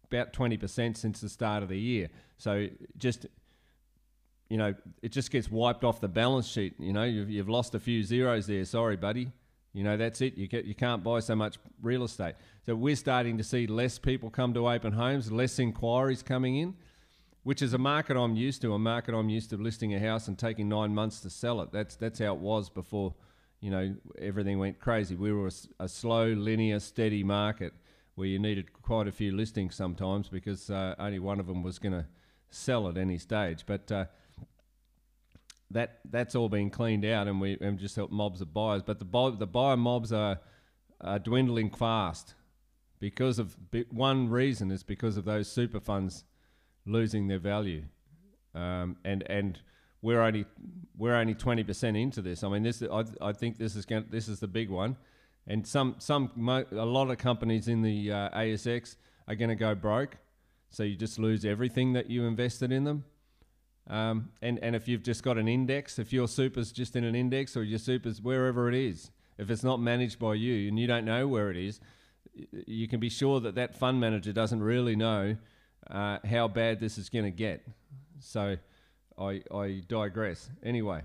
about 0.06 0.34
20% 0.34 0.96
since 0.96 1.20
the 1.20 1.28
start 1.28 1.64
of 1.64 1.70
the 1.70 1.80
year. 1.80 2.10
So 2.38 2.68
just 2.98 3.26
you 4.50 4.58
know, 4.58 4.76
it 5.02 5.12
just 5.12 5.32
gets 5.32 5.50
wiped 5.50 5.84
off 5.84 6.00
the 6.00 6.08
balance 6.08 6.48
sheet. 6.48 6.76
You 6.80 6.94
know, 6.94 7.04
you've, 7.04 7.30
you've 7.30 7.50
lost 7.50 7.74
a 7.74 7.80
few 7.80 8.04
zeros 8.04 8.46
there. 8.46 8.64
Sorry, 8.64 8.96
buddy. 8.96 9.32
You 9.76 9.84
know, 9.84 9.98
that's 9.98 10.22
it. 10.22 10.38
You 10.38 10.48
get 10.48 10.66
you 10.66 10.74
can't 10.74 11.04
buy 11.04 11.20
so 11.20 11.36
much 11.36 11.58
real 11.82 12.04
estate. 12.04 12.36
So 12.66 12.76
we're 12.76 12.96
starting 12.96 13.38
to 13.38 13.44
see 13.44 13.68
less 13.68 14.00
people 14.00 14.30
come 14.30 14.54
to 14.54 14.68
open 14.70 14.94
homes, 14.94 15.32
less 15.32 15.60
inquiries 15.60 16.24
coming 16.24 16.56
in, 16.56 16.76
which 17.44 17.62
is 17.62 17.74
a 17.74 17.78
market 17.78 18.18
I'm 18.18 18.36
used 18.36 18.62
to. 18.62 18.74
A 18.74 18.80
market 18.80 19.14
I'm 19.14 19.30
used 19.30 19.50
to 19.52 19.58
listing 19.58 19.94
a 19.94 20.00
house 20.00 20.28
and 20.28 20.40
taking 20.40 20.70
nine 20.70 20.96
months 20.96 21.20
to 21.22 21.30
sell 21.30 21.62
it. 21.62 21.72
That's 21.72 21.96
that's 21.96 22.20
how 22.20 22.34
it 22.34 22.40
was 22.40 22.70
before 22.70 23.14
you 23.66 23.72
know, 23.72 23.96
everything 24.20 24.60
went 24.60 24.80
crazy. 24.80 25.16
We 25.16 25.34
were 25.34 25.48
a, 25.48 25.84
a, 25.86 25.90
slow, 25.90 26.28
linear, 26.28 26.80
steady 26.80 27.24
market 27.24 27.74
where 28.14 28.28
you 28.28 28.38
needed 28.38 28.72
quite 28.74 29.08
a 29.08 29.12
few 29.12 29.36
listings 29.36 29.74
sometimes 29.76 30.30
because 30.30 30.70
uh, 30.70 30.94
only 31.00 31.18
one 31.18 31.40
of 31.40 31.48
them 31.48 31.64
was 31.64 31.80
going 31.80 31.94
to 31.94 32.06
sell 32.52 32.88
at 32.88 32.96
any 32.96 33.18
stage. 33.18 33.64
But 33.66 33.92
uh, 33.92 34.06
that 35.76 36.00
that's 36.10 36.36
all 36.36 36.48
been 36.48 36.70
cleaned 36.70 37.04
out, 37.04 37.28
and 37.28 37.42
we 37.42 37.58
and 37.60 37.78
just 37.78 37.98
helped 37.98 38.14
mobs 38.14 38.40
of 38.40 38.54
buyers. 38.54 38.82
But 38.82 38.98
the 38.98 39.36
the 39.38 39.46
buyer 39.46 39.76
mobs 39.76 40.14
are, 40.14 40.40
are 41.02 41.20
dwindling 41.20 41.70
fast 41.70 42.34
because 43.00 43.40
of 43.40 43.58
one 43.92 44.30
reason 44.30 44.72
is 44.72 44.84
because 44.84 45.18
of 45.18 45.26
those 45.26 45.52
super 45.52 45.82
funds 45.82 46.24
losing 46.86 47.28
their 47.28 47.40
value, 47.40 47.84
um, 48.56 48.96
and 49.04 49.24
and 49.30 49.60
we're 50.02 50.22
only 50.22 50.46
we're 50.98 51.16
only 51.16 51.34
twenty 51.34 51.64
percent 51.64 51.98
into 51.98 52.22
this. 52.22 52.42
I 52.46 52.48
mean, 52.48 52.64
this 52.64 52.82
I, 52.82 53.04
I 53.22 53.34
think 53.34 53.58
this 53.58 53.76
is 53.76 53.86
going 53.86 54.06
this 54.10 54.30
is 54.30 54.40
the 54.40 54.48
big 54.48 54.70
one, 54.70 54.96
and 55.46 55.68
some 55.68 55.96
some 55.98 56.32
a 56.72 56.86
lot 56.86 57.12
of 57.12 57.18
companies 57.18 57.68
in 57.68 57.82
the 57.82 58.14
uh, 58.14 58.30
ASX 58.30 58.96
are 59.28 59.36
going 59.36 59.50
to 59.50 59.56
go 59.56 59.76
broke, 59.76 60.16
so 60.70 60.84
you 60.84 60.96
just 60.96 61.20
lose 61.20 61.44
everything 61.44 61.92
that 61.94 62.10
you 62.10 62.24
invested 62.24 62.72
in 62.72 62.86
them. 62.86 63.04
Um, 63.88 64.30
and 64.42 64.58
and 64.60 64.76
if 64.76 64.88
you've 64.88 65.04
just 65.04 65.24
got 65.24 65.38
an 65.38 65.48
index, 65.48 66.00
if 66.00 66.12
your 66.12 66.28
super's 66.28 66.72
just 66.72 66.96
in 66.96 67.04
an 67.04 67.16
index 67.16 67.56
or 67.56 67.64
your 67.64 67.80
super's 67.80 68.22
wherever 68.22 68.68
it 68.68 68.76
is, 68.76 69.12
if 69.38 69.50
it's 69.50 69.64
not 69.64 69.80
managed 69.80 70.18
by 70.18 70.34
you 70.34 70.68
and 70.68 70.80
you 70.80 70.88
don't 70.88 71.06
know 71.06 71.28
where 71.28 71.52
it 71.52 71.58
is, 71.58 71.80
you 72.66 72.88
can 72.88 73.00
be 73.00 73.10
sure 73.10 73.40
that 73.42 73.56
that 73.56 73.76
fund 73.76 74.00
manager 74.00 74.34
doesn't 74.34 74.64
really 74.64 74.96
know 74.96 75.38
uh, 75.90 76.18
how 76.28 76.48
bad 76.48 76.80
this 76.80 76.98
is 76.98 77.10
going 77.10 77.26
to 77.26 77.32
get. 77.32 77.66
So 78.20 78.58
I, 79.18 79.42
I 79.54 79.84
digress. 79.88 80.50
Anyway, 80.64 81.04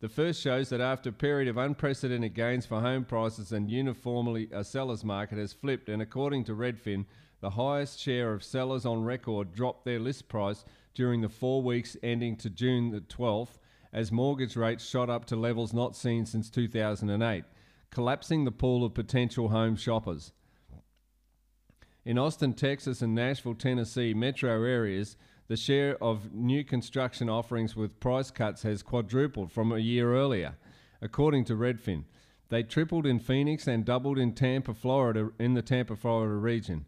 the 0.00 0.08
first 0.08 0.40
shows 0.40 0.70
that 0.70 0.80
after 0.80 1.10
a 1.10 1.12
period 1.12 1.48
of 1.48 1.58
unprecedented 1.58 2.34
gains 2.34 2.66
for 2.66 2.80
home 2.80 3.04
prices 3.04 3.52
and 3.52 3.70
uniformly 3.70 4.48
a 4.52 4.64
seller's 4.64 5.04
market 5.04 5.38
has 5.38 5.52
flipped, 5.52 5.88
and 5.88 6.00
according 6.00 6.44
to 6.44 6.54
Redfin, 6.54 7.04
the 7.40 7.50
highest 7.50 8.00
share 8.00 8.32
of 8.32 8.42
sellers 8.44 8.86
on 8.86 9.04
record 9.04 9.52
dropped 9.52 9.84
their 9.84 9.98
list 9.98 10.28
price 10.28 10.64
during 10.94 11.20
the 11.20 11.28
four 11.28 11.62
weeks 11.62 11.96
ending 12.02 12.36
to 12.36 12.50
June 12.50 12.90
the 12.90 13.00
12th 13.00 13.58
as 13.92 14.10
mortgage 14.10 14.56
rates 14.56 14.84
shot 14.84 15.10
up 15.10 15.24
to 15.26 15.36
levels 15.36 15.72
not 15.72 15.94
seen 15.94 16.24
since 16.24 16.48
2008, 16.48 17.44
collapsing 17.90 18.44
the 18.44 18.50
pool 18.50 18.84
of 18.84 18.94
potential 18.94 19.50
home 19.50 19.76
shoppers. 19.76 20.32
In 22.04 22.18
Austin, 22.18 22.54
Texas, 22.54 23.02
and 23.02 23.14
Nashville, 23.14 23.54
Tennessee 23.54 24.14
metro 24.14 24.64
areas, 24.64 25.16
the 25.48 25.56
share 25.56 26.02
of 26.02 26.32
new 26.32 26.64
construction 26.64 27.28
offerings 27.28 27.76
with 27.76 28.00
price 28.00 28.30
cuts 28.30 28.62
has 28.62 28.82
quadrupled 28.82 29.52
from 29.52 29.70
a 29.70 29.78
year 29.78 30.14
earlier, 30.14 30.56
according 31.00 31.44
to 31.44 31.54
Redfin. 31.54 32.04
They 32.48 32.62
tripled 32.62 33.06
in 33.06 33.18
Phoenix 33.18 33.66
and 33.66 33.84
doubled 33.84 34.18
in 34.18 34.32
Tampa, 34.32 34.74
Florida, 34.74 35.30
in 35.38 35.54
the 35.54 35.62
Tampa, 35.62 35.94
Florida 35.94 36.34
region. 36.34 36.86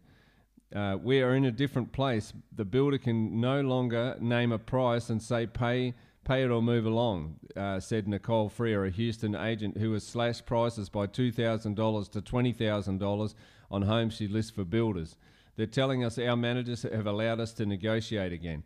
Uh, 0.73 0.97
we 1.01 1.21
are 1.21 1.35
in 1.35 1.45
a 1.45 1.51
different 1.51 1.91
place. 1.91 2.33
The 2.55 2.65
builder 2.65 2.97
can 2.97 3.39
no 3.39 3.61
longer 3.61 4.15
name 4.19 4.51
a 4.51 4.59
price 4.59 5.09
and 5.09 5.21
say 5.21 5.47
pay 5.47 5.93
pay 6.25 6.43
it 6.43 6.49
or 6.49 6.61
move 6.61 6.85
along, 6.85 7.35
uh, 7.55 7.79
said 7.79 8.07
Nicole 8.07 8.49
Freer, 8.49 8.83
a 8.83 8.89
Houston 8.89 9.35
agent 9.35 9.77
who 9.77 9.93
has 9.93 10.03
slashed 10.03 10.45
prices 10.45 10.89
by 10.89 11.05
$2,000 11.05 12.11
to 12.11 12.21
$20,000 12.21 13.33
on 13.71 13.81
homes 13.83 14.15
she 14.15 14.27
lists 14.27 14.51
for 14.51 14.63
builders. 14.63 15.15
They're 15.55 15.67
telling 15.67 16.03
us 16.03 16.17
our 16.17 16.35
managers 16.35 16.81
have 16.81 17.05
allowed 17.05 17.39
us 17.39 17.53
to 17.53 17.65
negotiate 17.65 18.33
again. 18.33 18.63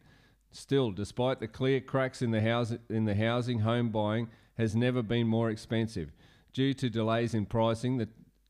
Still, 0.52 0.92
despite 0.92 1.40
the 1.40 1.48
clear 1.48 1.80
cracks 1.82 2.22
in 2.22 2.32
the, 2.32 2.42
house, 2.42 2.74
in 2.90 3.06
the 3.06 3.14
housing, 3.14 3.60
home 3.60 3.90
buying 3.90 4.30
has 4.58 4.76
never 4.76 5.04
been 5.04 5.28
more 5.28 5.50
expensive. 5.50 6.12
Due 6.54 6.74
to 6.74 6.90
delays 6.90 7.36
in 7.36 7.46
pricing, 7.46 7.98
the 7.98 8.08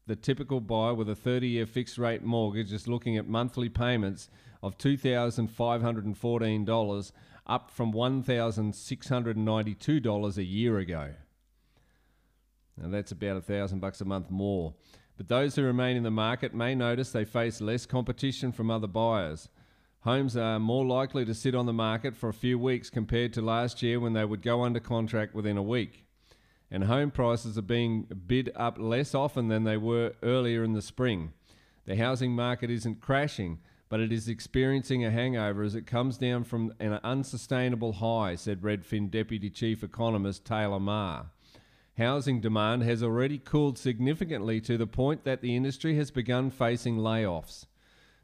the 0.10 0.16
typical 0.16 0.60
buyer 0.60 0.96
with 0.96 1.08
a 1.08 1.16
30 1.16 1.48
year 1.48 1.68
fixed 1.68 2.00
rate 2.00 2.24
mortgage 2.24 2.74
is 2.74 2.88
looking 2.88 3.16
at 3.16 3.28
monthly 3.28 3.70
payments 3.70 4.28
of 4.64 4.76
$2,514, 4.80 7.12
up 7.46 7.70
from 7.70 7.94
$1,692 7.94 10.38
a 10.38 10.44
year 10.44 10.80
ago. 10.80 11.12
Now 12.76 12.90
that's 12.90 13.12
about 13.12 13.38
a 13.38 13.42
thousand 13.42 13.82
bucks 13.82 14.02
a 14.02 14.06
month 14.06 14.32
more. 14.32 14.74
But 15.16 15.28
those 15.28 15.56
who 15.56 15.62
remain 15.62 15.96
in 15.96 16.02
the 16.02 16.10
market 16.10 16.56
may 16.56 16.74
notice 16.74 17.12
they 17.12 17.24
face 17.24 17.62
less 17.62 17.86
competition 17.86 18.52
from 18.52 18.72
other 18.72 18.88
buyers. 18.88 19.48
Homes 20.00 20.36
are 20.36 20.58
more 20.58 20.88
likely 20.88 21.24
to 21.26 21.36
sit 21.36 21.54
on 21.54 21.68
the 21.68 21.74
market 21.74 22.16
for 22.16 22.30
a 22.30 22.34
few 22.34 22.58
weeks 22.58 22.90
compared 22.90 23.32
to 23.34 23.44
last 23.44 23.84
year 23.84 24.00
when 24.00 24.14
they 24.14 24.26
would 24.26 24.42
go 24.42 24.64
under 24.64 24.80
contract 24.80 25.36
within 25.36 25.58
a 25.58 25.62
week 25.62 26.08
and 26.72 26.84
home 26.84 27.12
prices 27.12 27.58
are 27.58 27.64
being 27.64 28.08
bid 28.28 28.52
up 28.56 28.78
less 28.80 29.16
often 29.16 29.48
than 29.48 29.64
they 29.64 29.78
were 29.78 30.14
earlier 30.22 30.64
in 30.64 30.74
the 30.74 30.82
spring. 30.82 31.34
The 31.86 31.96
housing 31.96 32.34
market 32.34 32.70
isn't 32.70 33.02
crashing, 33.02 33.60
but 33.90 34.00
it 34.00 34.12
is 34.12 34.30
experiencing 34.30 35.04
a 35.04 35.10
hangover 35.10 35.64
as 35.64 35.74
it 35.74 35.88
comes 35.88 36.18
down 36.18 36.44
from 36.44 36.74
an 36.80 37.00
unsustainable 37.04 37.94
high, 37.94 38.36
said 38.36 38.62
Redfin 38.62 39.10
Deputy 39.10 39.50
Chief 39.50 39.84
Economist 39.84 40.46
Taylor 40.46 40.80
Marr. 40.80 41.32
Housing 41.98 42.40
demand 42.40 42.84
has 42.84 43.02
already 43.02 43.40
cooled 43.40 43.78
significantly 43.78 44.62
to 44.62 44.78
the 44.78 44.88
point 44.88 45.24
that 45.26 45.42
the 45.42 45.56
industry 45.56 45.96
has 45.96 46.12
begun 46.12 46.50
facing 46.52 46.98
layoffs. 46.98 47.66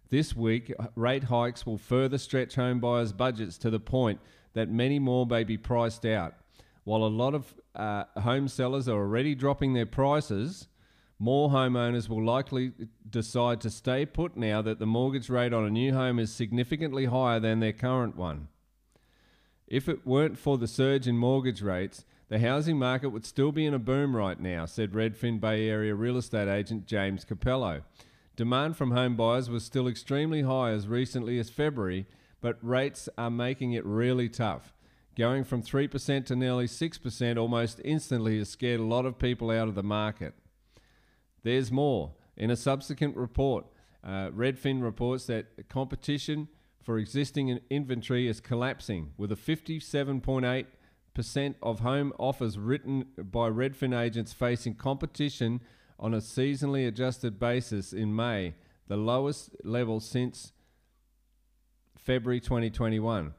This 0.10 0.36
week, 0.36 0.72
rate 0.96 1.26
hikes 1.26 1.66
will 1.66 1.80
further 1.80 2.20
stretch 2.20 2.56
home 2.56 2.80
buyers' 2.80 3.12
budgets 3.12 3.58
to 3.58 3.72
the 3.72 3.80
point 3.80 4.20
that 4.54 4.70
many 4.70 5.00
more 5.00 5.26
may 5.26 5.44
be 5.44 5.58
priced 5.58 6.06
out. 6.06 6.36
While 6.86 7.04
a 7.04 7.10
lot 7.10 7.34
of 7.34 7.54
uh, 7.76 8.06
home 8.22 8.48
sellers 8.48 8.88
are 8.88 8.98
already 8.98 9.36
dropping 9.36 9.74
their 9.74 9.88
prices, 9.88 10.68
more 11.18 11.50
homeowners 11.50 12.08
will 12.08 12.24
likely 12.24 12.74
decide 13.10 13.60
to 13.62 13.72
stay 13.72 14.06
put 14.06 14.38
now 14.38 14.62
that 14.62 14.78
the 14.78 14.86
mortgage 14.86 15.30
rate 15.30 15.52
on 15.52 15.66
a 15.66 15.72
new 15.72 15.94
home 15.94 16.20
is 16.20 16.32
significantly 16.32 17.06
higher 17.06 17.40
than 17.40 17.60
their 17.60 17.74
current 17.74 18.16
one. 18.16 18.50
If 19.68 19.90
it 19.90 20.06
weren't 20.06 20.38
for 20.38 20.60
the 20.60 20.68
surge 20.68 21.08
in 21.08 21.18
mortgage 21.18 21.64
rates, 21.64 22.06
the 22.28 22.38
housing 22.38 22.78
market 22.78 23.10
would 23.10 23.26
still 23.26 23.52
be 23.52 23.66
in 23.66 23.74
a 23.74 23.80
boom 23.80 24.16
right 24.16 24.40
now, 24.40 24.66
said 24.66 24.92
Redfin 24.92 25.40
Bay 25.40 25.68
Area 25.68 25.96
real 25.96 26.18
estate 26.18 26.48
agent 26.48 26.86
James 26.86 27.26
Capello. 27.26 27.82
Demand 28.36 28.78
from 28.78 28.92
home 28.92 29.16
buyers 29.16 29.50
was 29.50 29.66
still 29.66 29.88
extremely 29.88 30.44
high 30.44 30.70
as 30.70 30.88
recently 30.88 31.40
as 31.40 31.50
February, 31.50 32.06
but 32.42 32.60
rates 32.62 33.10
are 33.18 33.32
making 33.32 33.74
it 33.74 33.86
really 33.86 34.30
tough. 34.30 34.75
Going 35.18 35.46
from 35.46 35.64
3% 35.64 36.26
to 36.26 36.36
nearly 36.36 36.68
6% 36.68 37.38
almost 37.38 37.80
instantly 37.86 38.38
has 38.40 38.50
scared 38.50 38.82
a 38.82 38.84
lot 38.84 39.06
of 39.06 39.18
people 39.18 39.50
out 39.50 39.70
of 39.70 39.76
the 39.76 39.84
market. 39.84 40.34
There's 41.44 41.72
more. 41.72 42.12
In 42.36 42.52
a 42.52 42.58
subsequent 42.58 43.16
report, 43.16 43.66
uh, 44.04 44.32
Redfin 44.32 44.84
reports 44.84 45.26
that 45.28 45.70
competition 45.70 46.50
for 46.84 47.00
existing 47.00 47.62
inventory 47.70 48.28
is 48.28 48.42
collapsing, 48.42 49.14
with 49.18 49.32
a 49.32 49.36
57.8% 49.36 51.56
of 51.64 51.80
home 51.80 52.12
offers 52.20 52.60
written 52.60 53.06
by 53.18 53.50
Redfin 53.50 53.98
agents 53.98 54.34
facing 54.34 54.76
competition 54.76 55.62
on 55.98 56.14
a 56.14 56.18
seasonally 56.18 56.86
adjusted 56.88 57.40
basis 57.40 57.94
in 57.94 58.14
May, 58.14 58.56
the 58.88 58.98
lowest 58.98 59.56
level 59.64 60.02
since 60.02 60.52
February 61.98 62.42
2021. 62.42 63.34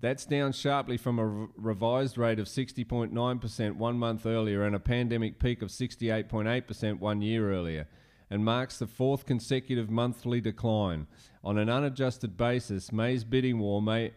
That's 0.00 0.24
down 0.24 0.52
sharply 0.52 0.96
from 0.96 1.18
a 1.18 1.48
revised 1.56 2.16
rate 2.16 2.38
of 2.38 2.46
60.9% 2.46 3.76
one 3.76 3.98
month 3.98 4.24
earlier 4.24 4.64
and 4.64 4.74
a 4.74 4.80
pandemic 4.80 5.38
peak 5.38 5.60
of 5.60 5.68
68.8% 5.68 7.00
one 7.00 7.20
year 7.20 7.52
earlier, 7.52 7.86
and 8.30 8.42
marks 8.44 8.78
the 8.78 8.86
fourth 8.86 9.26
consecutive 9.26 9.90
monthly 9.90 10.40
decline. 10.40 11.06
On 11.44 11.58
an 11.58 11.68
unadjusted 11.68 12.38
basis, 12.38 12.90
May's 12.90 13.24
bidding 13.24 13.58
war 13.58 13.82
May 13.82 14.14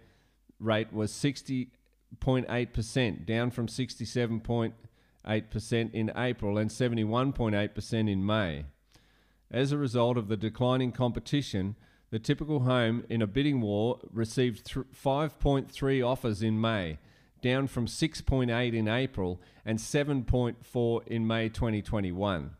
rate 0.57 0.93
was 0.93 1.11
60.8%, 1.11 3.25
down 3.25 3.51
from 3.51 3.67
67.8% 3.67 5.93
in 5.93 6.13
April 6.15 6.57
and 6.57 6.69
71.8% 6.69 8.09
in 8.09 8.25
May. 8.25 8.63
As 9.51 9.73
a 9.73 9.77
result 9.77 10.17
of 10.17 10.29
the 10.29 10.37
declining 10.37 10.93
competition, 10.93 11.75
the 12.13 12.19
typical 12.19 12.59
home 12.59 13.03
in 13.09 13.23
a 13.23 13.25
bidding 13.27 13.59
war 13.59 13.97
received 14.11 14.71
5.3 14.71 16.07
offers 16.07 16.43
in 16.43 16.61
May, 16.61 16.99
down 17.41 17.65
from 17.65 17.87
6.8 17.87 18.71
in 18.71 18.87
April 18.87 19.41
and 19.65 19.79
7.4 19.79 21.07
in 21.07 21.25
May 21.25 21.49
2021. 21.49 22.51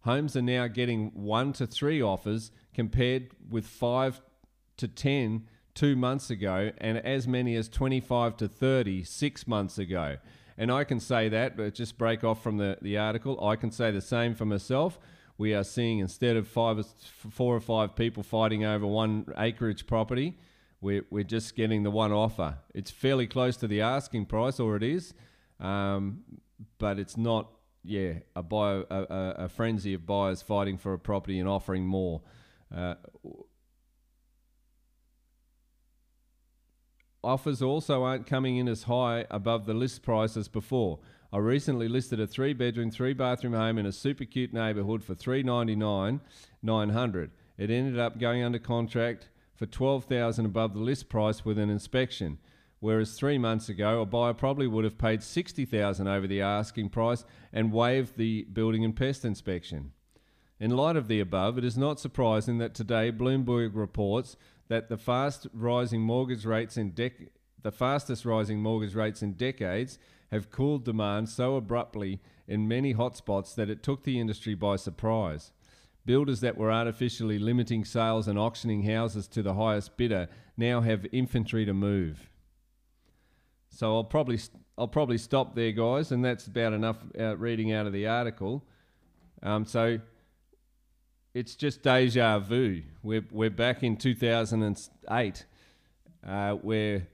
Homes 0.00 0.36
are 0.36 0.42
now 0.42 0.66
getting 0.66 1.12
1 1.14 1.52
to 1.54 1.66
3 1.66 2.02
offers 2.02 2.52
compared 2.74 3.30
with 3.48 3.66
5 3.66 4.20
to 4.76 4.86
10 4.86 5.48
two 5.72 5.96
months 5.96 6.28
ago 6.28 6.70
and 6.76 6.98
as 6.98 7.26
many 7.26 7.56
as 7.56 7.70
25 7.70 8.36
to 8.36 8.48
30 8.48 9.02
six 9.04 9.46
months 9.46 9.78
ago. 9.78 10.18
And 10.58 10.70
I 10.70 10.84
can 10.84 11.00
say 11.00 11.30
that, 11.30 11.56
but 11.56 11.72
just 11.72 11.96
break 11.96 12.22
off 12.22 12.42
from 12.42 12.58
the, 12.58 12.76
the 12.82 12.98
article, 12.98 13.42
I 13.42 13.56
can 13.56 13.70
say 13.70 13.92
the 13.92 14.02
same 14.02 14.34
for 14.34 14.44
myself 14.44 14.98
we 15.40 15.54
are 15.54 15.64
seeing 15.64 16.00
instead 16.00 16.36
of 16.36 16.46
five, 16.46 16.84
four 17.30 17.56
or 17.56 17.60
five 17.60 17.96
people 17.96 18.22
fighting 18.22 18.62
over 18.62 18.86
one 18.86 19.24
acreage 19.38 19.86
property, 19.86 20.36
we're, 20.82 21.06
we're 21.08 21.24
just 21.24 21.56
getting 21.56 21.82
the 21.82 21.90
one 21.90 22.12
offer. 22.12 22.58
It's 22.74 22.90
fairly 22.90 23.26
close 23.26 23.56
to 23.56 23.66
the 23.66 23.80
asking 23.80 24.26
price, 24.26 24.60
or 24.60 24.76
it 24.76 24.82
is, 24.82 25.14
um, 25.58 26.20
but 26.78 26.98
it's 26.98 27.16
not. 27.16 27.50
Yeah, 27.82 28.12
a, 28.36 28.42
buyer, 28.42 28.84
a, 28.90 29.44
a, 29.44 29.48
frenzy 29.48 29.94
of 29.94 30.04
buyers 30.04 30.42
fighting 30.42 30.76
for 30.76 30.92
a 30.92 30.98
property 30.98 31.38
and 31.38 31.48
offering 31.48 31.86
more. 31.86 32.20
Uh, 32.70 32.96
offers 37.24 37.62
also 37.62 38.02
aren't 38.02 38.26
coming 38.26 38.58
in 38.58 38.68
as 38.68 38.82
high 38.82 39.24
above 39.30 39.64
the 39.64 39.72
list 39.72 40.02
price 40.02 40.36
as 40.36 40.46
before. 40.46 40.98
I 41.32 41.38
recently 41.38 41.86
listed 41.86 42.18
a 42.18 42.26
three 42.26 42.52
bedroom, 42.54 42.90
three 42.90 43.12
bathroom 43.12 43.52
home 43.52 43.78
in 43.78 43.86
a 43.86 43.92
super 43.92 44.24
cute 44.24 44.52
neighbourhood 44.52 45.04
for 45.04 45.14
three 45.14 45.44
ninety 45.44 45.76
nine, 45.76 46.20
nine 46.60 46.88
hundred. 46.88 47.30
It 47.56 47.70
ended 47.70 48.00
up 48.00 48.18
going 48.18 48.42
under 48.42 48.58
contract 48.58 49.28
for 49.54 49.66
twelve 49.66 50.06
thousand 50.06 50.46
above 50.46 50.74
the 50.74 50.80
list 50.80 51.08
price 51.08 51.44
with 51.44 51.56
an 51.56 51.70
inspection. 51.70 52.38
Whereas 52.80 53.14
three 53.14 53.38
months 53.38 53.68
ago, 53.68 54.00
a 54.00 54.06
buyer 54.06 54.34
probably 54.34 54.66
would 54.66 54.82
have 54.84 54.98
paid 54.98 55.22
sixty 55.22 55.64
thousand 55.64 56.08
over 56.08 56.26
the 56.26 56.40
asking 56.40 56.88
price 56.88 57.24
and 57.52 57.72
waived 57.72 58.16
the 58.16 58.42
building 58.52 58.84
and 58.84 58.96
pest 58.96 59.24
inspection. 59.24 59.92
In 60.58 60.72
light 60.72 60.96
of 60.96 61.06
the 61.06 61.20
above, 61.20 61.58
it 61.58 61.64
is 61.64 61.78
not 61.78 62.00
surprising 62.00 62.58
that 62.58 62.74
today 62.74 63.12
Bloomberg 63.12 63.70
reports 63.74 64.36
that 64.66 64.88
the 64.88 64.98
fast 64.98 65.46
rising 65.54 66.00
mortgage 66.00 66.44
rates 66.44 66.76
in 66.76 66.90
dec- 66.90 67.28
the 67.62 67.70
fastest 67.70 68.24
rising 68.24 68.60
mortgage 68.60 68.96
rates 68.96 69.22
in 69.22 69.34
decades 69.34 69.98
have 70.30 70.50
cooled 70.50 70.84
demand 70.84 71.28
so 71.28 71.56
abruptly 71.56 72.20
in 72.46 72.68
many 72.68 72.94
hotspots 72.94 73.54
that 73.54 73.70
it 73.70 73.82
took 73.82 74.04
the 74.04 74.20
industry 74.20 74.54
by 74.54 74.76
surprise. 74.76 75.52
Builders 76.06 76.40
that 76.40 76.56
were 76.56 76.72
artificially 76.72 77.38
limiting 77.38 77.84
sales 77.84 78.26
and 78.26 78.38
auctioning 78.38 78.82
houses 78.84 79.28
to 79.28 79.42
the 79.42 79.54
highest 79.54 79.96
bidder 79.96 80.28
now 80.56 80.80
have 80.80 81.06
infantry 81.12 81.64
to 81.64 81.74
move. 81.74 82.30
So 83.68 83.94
I'll 83.94 84.04
probably 84.04 84.38
I'll 84.76 84.88
probably 84.88 85.18
stop 85.18 85.54
there, 85.54 85.72
guys, 85.72 86.10
and 86.10 86.24
that's 86.24 86.46
about 86.46 86.72
enough 86.72 86.96
uh, 87.18 87.36
reading 87.36 87.72
out 87.72 87.86
of 87.86 87.92
the 87.92 88.06
article. 88.06 88.64
Um, 89.42 89.64
so 89.64 90.00
it's 91.34 91.54
just 91.54 91.82
deja 91.82 92.38
vu. 92.38 92.82
We're 93.02 93.26
we're 93.30 93.50
back 93.50 93.82
in 93.82 93.96
2008, 93.96 95.46
uh, 96.26 96.52
where 96.54 97.06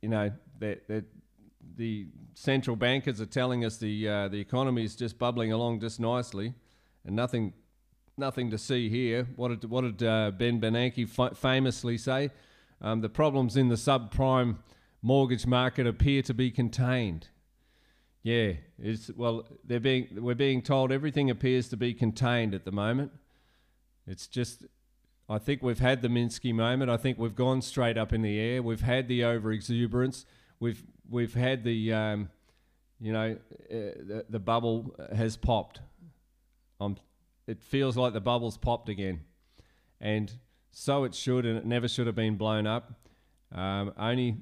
you 0.00 0.08
know 0.08 0.32
that 0.58 1.04
the 1.76 2.06
central 2.34 2.76
bankers 2.76 3.20
are 3.20 3.26
telling 3.26 3.64
us 3.64 3.78
the 3.78 4.08
uh, 4.08 4.28
the 4.28 4.40
economy 4.40 4.84
is 4.84 4.96
just 4.96 5.18
bubbling 5.18 5.52
along 5.52 5.80
just 5.80 6.00
nicely, 6.00 6.54
and 7.04 7.14
nothing 7.16 7.52
nothing 8.16 8.50
to 8.50 8.58
see 8.58 8.88
here. 8.88 9.26
What 9.36 9.48
did 9.48 9.70
what 9.70 9.82
did 9.82 10.02
uh, 10.02 10.30
Ben 10.32 10.60
Bernanke 10.60 11.36
famously 11.36 11.98
say? 11.98 12.30
Um, 12.80 13.00
the 13.00 13.08
problems 13.08 13.56
in 13.56 13.68
the 13.68 13.76
subprime 13.76 14.56
mortgage 15.02 15.46
market 15.46 15.86
appear 15.86 16.22
to 16.22 16.34
be 16.34 16.50
contained. 16.50 17.28
Yeah, 18.22 18.52
it's 18.78 19.10
well 19.16 19.46
they're 19.64 19.80
being 19.80 20.08
we're 20.16 20.34
being 20.34 20.62
told 20.62 20.92
everything 20.92 21.30
appears 21.30 21.68
to 21.68 21.76
be 21.76 21.94
contained 21.94 22.54
at 22.54 22.64
the 22.64 22.72
moment. 22.72 23.12
It's 24.06 24.26
just 24.26 24.64
I 25.28 25.38
think 25.38 25.62
we've 25.62 25.78
had 25.78 26.02
the 26.02 26.08
Minsky 26.08 26.54
moment. 26.54 26.90
I 26.90 26.96
think 26.96 27.18
we've 27.18 27.34
gone 27.34 27.62
straight 27.62 27.96
up 27.96 28.12
in 28.12 28.22
the 28.22 28.38
air. 28.38 28.62
We've 28.62 28.80
had 28.80 29.08
the 29.08 29.24
over 29.24 29.52
exuberance. 29.52 30.24
We've 30.62 30.80
we've 31.10 31.34
had 31.34 31.64
the 31.64 31.92
um, 31.92 32.28
you 33.00 33.12
know 33.12 33.32
uh, 33.32 33.66
the, 33.68 34.24
the 34.30 34.38
bubble 34.38 34.94
has 35.12 35.36
popped. 35.36 35.80
It 37.48 37.60
feels 37.60 37.96
like 37.96 38.12
the 38.12 38.20
bubble's 38.20 38.56
popped 38.56 38.88
again, 38.88 39.22
and 40.00 40.32
so 40.70 41.02
it 41.02 41.16
should, 41.16 41.46
and 41.46 41.58
it 41.58 41.66
never 41.66 41.88
should 41.88 42.06
have 42.06 42.14
been 42.14 42.36
blown 42.36 42.68
up. 42.68 42.92
Um, 43.50 43.92
only 43.98 44.36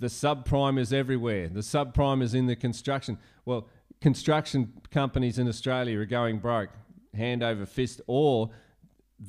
the 0.00 0.08
subprime 0.08 0.76
is 0.76 0.92
everywhere. 0.92 1.48
The 1.48 1.60
subprime 1.60 2.20
is 2.20 2.34
in 2.34 2.48
the 2.48 2.56
construction. 2.56 3.16
Well, 3.44 3.68
construction 4.00 4.72
companies 4.90 5.38
in 5.38 5.46
Australia 5.46 6.00
are 6.00 6.04
going 6.04 6.40
broke, 6.40 6.70
hand 7.14 7.44
over 7.44 7.64
fist, 7.64 8.00
or 8.08 8.50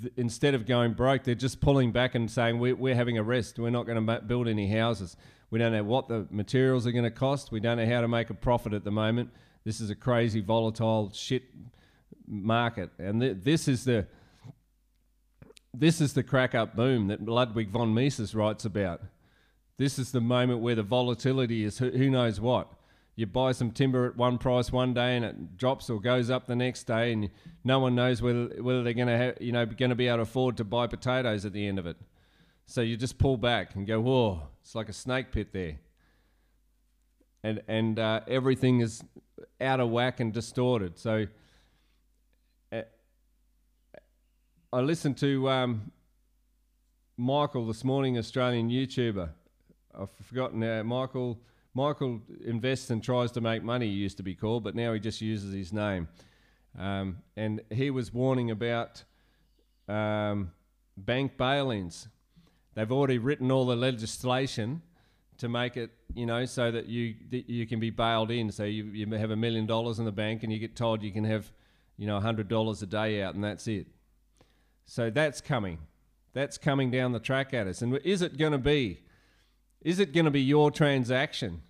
th- 0.01 0.13
instead 0.17 0.53
of 0.53 0.65
going 0.65 0.93
broke, 0.93 1.23
they're 1.23 1.35
just 1.35 1.61
pulling 1.61 1.91
back 1.91 2.15
and 2.15 2.29
saying, 2.29 2.59
we're, 2.59 2.75
we're 2.75 2.95
having 2.95 3.17
a 3.17 3.23
rest. 3.23 3.59
We're 3.59 3.69
not 3.69 3.85
going 3.85 4.05
to 4.05 4.21
build 4.21 4.47
any 4.47 4.69
houses. 4.69 5.15
We 5.49 5.59
don't 5.59 5.71
know 5.71 5.83
what 5.83 6.07
the 6.07 6.27
materials 6.29 6.87
are 6.87 6.91
going 6.91 7.03
to 7.03 7.11
cost. 7.11 7.51
We 7.51 7.59
don't 7.59 7.77
know 7.77 7.85
how 7.85 8.01
to 8.01 8.07
make 8.07 8.29
a 8.29 8.33
profit 8.33 8.73
at 8.73 8.83
the 8.83 8.91
moment. 8.91 9.29
This 9.63 9.79
is 9.79 9.89
a 9.89 9.95
crazy, 9.95 10.41
volatile 10.41 11.11
shit 11.13 11.43
market. 12.27 12.89
And 12.97 13.21
th- 13.21 13.37
this 13.41 13.67
is 13.67 13.85
the. 13.85 14.07
This 15.75 16.01
is 16.01 16.13
the 16.13 16.21
crack 16.21 16.53
up 16.53 16.75
boom 16.75 17.07
that 17.07 17.25
Ludwig 17.25 17.69
von 17.69 17.95
Mises 17.95 18.35
writes 18.35 18.63
about. 18.63 19.01
This 19.79 19.97
is 19.97 20.11
the 20.11 20.21
moment 20.21 20.59
where 20.59 20.75
the 20.75 20.83
volatility 20.83 21.63
is 21.63 21.79
who, 21.79 21.89
who 21.89 22.11
knows 22.11 22.39
what 22.39 22.71
you 23.15 23.27
buy 23.27 23.51
some 23.51 23.71
timber 23.71 24.07
at 24.07 24.17
one 24.17 24.37
price 24.37 24.71
one 24.71 24.93
day 24.93 25.15
and 25.15 25.23
it 25.23 25.57
drops 25.57 25.89
or 25.89 26.01
goes 26.01 26.29
up 26.29 26.47
the 26.47 26.55
next 26.55 26.85
day, 26.85 27.13
and 27.13 27.29
no 27.63 27.79
one 27.79 27.95
knows 27.95 28.21
whether 28.21 28.47
whether 28.61 28.83
they're 28.83 28.93
going 28.93 29.07
to 29.07 29.17
have 29.17 29.37
you 29.39 29.51
know 29.51 29.65
going 29.65 29.89
to 29.89 29.95
be 29.95 30.07
able 30.07 30.17
to 30.17 30.23
afford 30.23 30.57
to 30.57 30.63
buy 30.63 30.87
potatoes 30.87 31.45
at 31.45 31.53
the 31.53 31.67
end 31.67 31.77
of 31.77 31.85
it. 31.85 31.97
So 32.65 32.81
you 32.81 32.97
just 32.97 33.17
pull 33.17 33.37
back 33.37 33.75
and 33.75 33.85
go, 33.85 33.99
whoa, 33.99 34.43
it's 34.61 34.73
like 34.73 34.89
a 34.89 34.93
snake 34.93 35.31
pit 35.31 35.49
there, 35.53 35.77
and 37.43 37.61
and 37.67 37.99
uh, 37.99 38.21
everything 38.27 38.79
is 38.81 39.03
out 39.61 39.79
of 39.79 39.89
whack 39.89 40.19
and 40.19 40.33
distorted. 40.33 40.97
So 40.97 41.27
uh, 42.71 42.81
I 44.71 44.79
listened 44.79 45.17
to 45.19 45.49
um, 45.49 45.91
Michael 47.15 47.67
this 47.67 47.83
morning, 47.83 48.17
Australian 48.17 48.71
YouTuber. 48.71 49.29
I've 49.99 50.09
forgotten 50.25 50.63
uh, 50.63 50.83
Michael. 50.83 51.39
Michael 51.73 52.21
invests 52.43 52.89
and 52.89 53.03
tries 53.03 53.31
to 53.31 53.41
make 53.41 53.63
money, 53.63 53.87
he 53.87 53.93
used 53.93 54.17
to 54.17 54.23
be 54.23 54.35
called, 54.35 54.63
but 54.63 54.75
now 54.75 54.93
he 54.93 54.99
just 54.99 55.21
uses 55.21 55.53
his 55.53 55.73
name. 55.73 56.07
Um, 56.77 57.17
and 57.35 57.61
he 57.71 57.89
was 57.89 58.13
warning 58.13 58.51
about 58.51 59.03
um, 59.87 60.51
bank 60.97 61.37
bail 61.37 61.71
ins. 61.71 62.07
They've 62.75 62.91
already 62.91 63.17
written 63.17 63.51
all 63.51 63.65
the 63.65 63.75
legislation 63.75 64.81
to 65.37 65.49
make 65.49 65.77
it, 65.77 65.91
you 66.13 66.25
know, 66.25 66.45
so 66.45 66.71
that 66.71 66.87
you 66.87 67.15
that 67.31 67.49
you 67.49 67.67
can 67.67 67.79
be 67.79 67.89
bailed 67.89 68.31
in. 68.31 68.51
So 68.51 68.63
you, 68.63 68.85
you 68.85 69.11
have 69.11 69.31
a 69.31 69.35
million 69.35 69.65
dollars 69.65 69.99
in 69.99 70.05
the 70.05 70.11
bank 70.11 70.43
and 70.43 70.51
you 70.51 70.59
get 70.59 70.75
told 70.75 71.03
you 71.03 71.11
can 71.11 71.23
have, 71.23 71.51
you 71.97 72.07
know, 72.07 72.19
$100 72.19 72.81
a 72.81 72.85
day 72.85 73.21
out 73.21 73.35
and 73.35 73.43
that's 73.43 73.67
it. 73.67 73.87
So 74.85 75.09
that's 75.09 75.41
coming. 75.41 75.79
That's 76.33 76.57
coming 76.57 76.89
down 76.91 77.11
the 77.11 77.19
track 77.19 77.53
at 77.53 77.67
us. 77.67 77.81
And 77.81 77.95
is 77.97 78.21
it 78.21 78.37
going 78.37 78.51
to 78.53 78.57
be? 78.57 78.99
Is 79.83 79.99
it 79.99 80.13
going 80.13 80.25
to 80.25 80.31
be 80.31 80.41
your 80.41 80.71
transaction? 80.71 81.61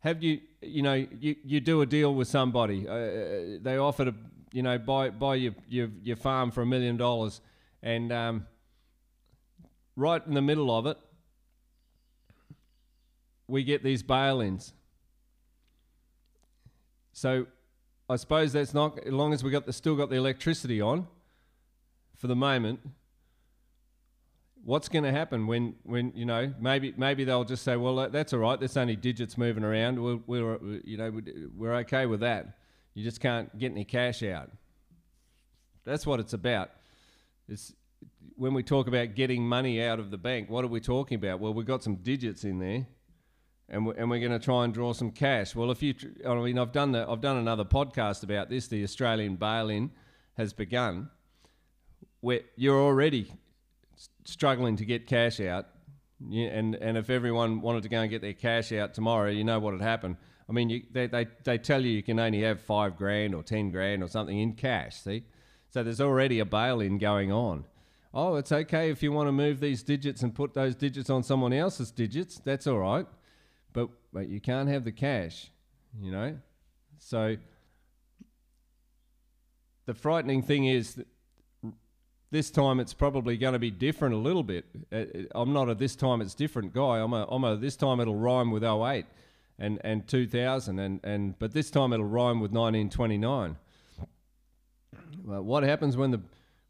Have 0.00 0.22
you, 0.22 0.40
you 0.60 0.82
know, 0.82 0.94
you, 0.94 1.36
you 1.42 1.60
do 1.60 1.80
a 1.80 1.86
deal 1.86 2.14
with 2.14 2.28
somebody. 2.28 2.86
Uh, 2.86 2.92
uh, 2.92 3.58
they 3.62 3.76
offer 3.78 4.04
to, 4.04 4.14
you 4.52 4.62
know, 4.62 4.78
buy 4.78 5.10
buy 5.10 5.34
your 5.34 5.54
your, 5.68 5.88
your 6.02 6.16
farm 6.16 6.50
for 6.50 6.62
a 6.62 6.66
million 6.66 6.96
dollars, 6.96 7.40
and 7.82 8.12
um, 8.12 8.46
right 9.96 10.24
in 10.26 10.34
the 10.34 10.42
middle 10.42 10.70
of 10.70 10.86
it, 10.86 10.98
we 13.48 13.64
get 13.64 13.82
these 13.82 14.02
bail-ins. 14.02 14.72
So, 17.12 17.46
I 18.08 18.16
suppose 18.16 18.52
that's 18.52 18.74
not 18.74 18.98
as 18.98 19.12
long 19.12 19.32
as 19.32 19.42
we 19.42 19.50
got 19.50 19.66
the 19.66 19.72
still 19.72 19.96
got 19.96 20.10
the 20.10 20.16
electricity 20.16 20.80
on. 20.80 21.06
For 22.16 22.28
the 22.28 22.36
moment, 22.36 22.80
what's 24.66 24.88
going 24.88 25.04
to 25.04 25.12
happen 25.12 25.46
when, 25.46 25.76
when 25.84 26.12
you 26.16 26.26
know 26.26 26.52
maybe 26.60 26.92
maybe 26.96 27.22
they'll 27.22 27.44
just 27.44 27.62
say 27.62 27.76
well 27.76 28.10
that's 28.10 28.32
all 28.32 28.40
right 28.40 28.58
there's 28.58 28.76
only 28.76 28.96
digits 28.96 29.38
moving 29.38 29.62
around 29.62 30.02
we're, 30.02 30.18
we're 30.26 30.58
you 30.84 30.96
know 30.96 31.20
we're 31.56 31.74
okay 31.76 32.04
with 32.04 32.20
that. 32.20 32.58
You 32.92 33.04
just 33.04 33.20
can't 33.20 33.56
get 33.58 33.70
any 33.70 33.84
cash 33.84 34.22
out. 34.22 34.50
That's 35.84 36.04
what 36.06 36.18
it's 36.18 36.32
about. 36.32 36.70
It's 37.48 37.74
when 38.34 38.54
we 38.54 38.62
talk 38.62 38.88
about 38.88 39.14
getting 39.14 39.46
money 39.46 39.80
out 39.82 40.00
of 40.00 40.10
the 40.10 40.18
bank 40.18 40.50
what 40.50 40.64
are 40.64 40.68
we 40.68 40.80
talking 40.80 41.14
about? 41.14 41.38
Well 41.38 41.54
we've 41.54 41.64
got 41.64 41.84
some 41.84 41.96
digits 41.96 42.42
in 42.42 42.58
there 42.58 42.86
and 43.68 43.86
we're, 43.86 43.94
and 43.94 44.10
we're 44.10 44.20
going 44.20 44.32
to 44.32 44.44
try 44.44 44.64
and 44.64 44.74
draw 44.74 44.92
some 44.92 45.12
cash. 45.12 45.54
Well 45.54 45.70
if 45.70 45.80
you 45.80 45.94
I 46.26 46.34
mean 46.34 46.58
I've 46.58 46.72
done 46.72 46.90
the, 46.90 47.08
I've 47.08 47.20
done 47.20 47.36
another 47.36 47.64
podcast 47.64 48.24
about 48.24 48.50
this 48.50 48.66
the 48.66 48.82
Australian 48.82 49.36
bail-in 49.36 49.92
has 50.36 50.52
begun. 50.52 51.10
Where 52.20 52.40
you're 52.56 52.80
already 52.80 53.30
struggling 54.24 54.76
to 54.76 54.84
get 54.84 55.06
cash 55.06 55.40
out, 55.40 55.66
yeah, 56.28 56.48
and 56.48 56.74
and 56.74 56.96
if 56.96 57.10
everyone 57.10 57.60
wanted 57.60 57.82
to 57.82 57.88
go 57.88 58.00
and 58.00 58.10
get 58.10 58.22
their 58.22 58.32
cash 58.32 58.72
out 58.72 58.94
tomorrow, 58.94 59.30
you 59.30 59.44
know 59.44 59.58
what 59.58 59.72
would 59.72 59.82
happen. 59.82 60.16
I 60.48 60.52
mean, 60.52 60.70
you, 60.70 60.82
they, 60.92 61.06
they 61.06 61.26
they 61.44 61.58
tell 61.58 61.82
you 61.82 61.90
you 61.90 62.02
can 62.02 62.18
only 62.18 62.42
have 62.42 62.60
five 62.60 62.96
grand 62.96 63.34
or 63.34 63.42
ten 63.42 63.70
grand 63.70 64.02
or 64.02 64.08
something 64.08 64.38
in 64.38 64.54
cash. 64.54 64.96
See, 64.96 65.24
so 65.70 65.82
there's 65.82 66.00
already 66.00 66.38
a 66.38 66.44
bail-in 66.44 66.98
going 66.98 67.32
on. 67.32 67.64
Oh, 68.14 68.36
it's 68.36 68.52
okay 68.52 68.90
if 68.90 69.02
you 69.02 69.12
want 69.12 69.28
to 69.28 69.32
move 69.32 69.60
these 69.60 69.82
digits 69.82 70.22
and 70.22 70.34
put 70.34 70.54
those 70.54 70.74
digits 70.74 71.10
on 71.10 71.22
someone 71.22 71.52
else's 71.52 71.90
digits. 71.90 72.40
That's 72.44 72.66
all 72.66 72.78
right, 72.78 73.06
but 73.72 73.90
but 74.12 74.28
you 74.28 74.40
can't 74.40 74.68
have 74.68 74.84
the 74.84 74.92
cash. 74.92 75.50
You 76.00 76.12
know, 76.12 76.38
so 76.98 77.36
the 79.86 79.94
frightening 79.94 80.42
thing 80.42 80.66
is 80.66 80.94
that 80.94 81.06
this 82.30 82.50
time 82.50 82.80
it's 82.80 82.94
probably 82.94 83.36
going 83.36 83.52
to 83.52 83.58
be 83.58 83.70
different 83.70 84.14
a 84.14 84.18
little 84.18 84.42
bit. 84.42 84.64
Uh, 84.92 84.96
uh, 84.96 85.04
I'm 85.34 85.52
not 85.52 85.68
a 85.68 85.74
this 85.74 85.94
time 85.94 86.20
it's 86.20 86.34
different 86.34 86.72
guy. 86.72 86.98
I'm 86.98 87.12
a, 87.12 87.26
I'm 87.28 87.44
a 87.44 87.56
this 87.56 87.76
time 87.76 88.00
it'll 88.00 88.16
rhyme 88.16 88.50
with 88.50 88.64
08 88.64 89.06
and, 89.58 89.80
and 89.84 90.06
2000 90.06 90.78
and, 90.78 91.00
and 91.04 91.38
but 91.38 91.52
this 91.52 91.70
time 91.70 91.92
it'll 91.92 92.06
rhyme 92.06 92.40
with 92.40 92.52
1929. 92.52 93.56
Well, 95.24 95.42
what 95.42 95.62
happens 95.62 95.96
when 95.96 96.10
the 96.10 96.20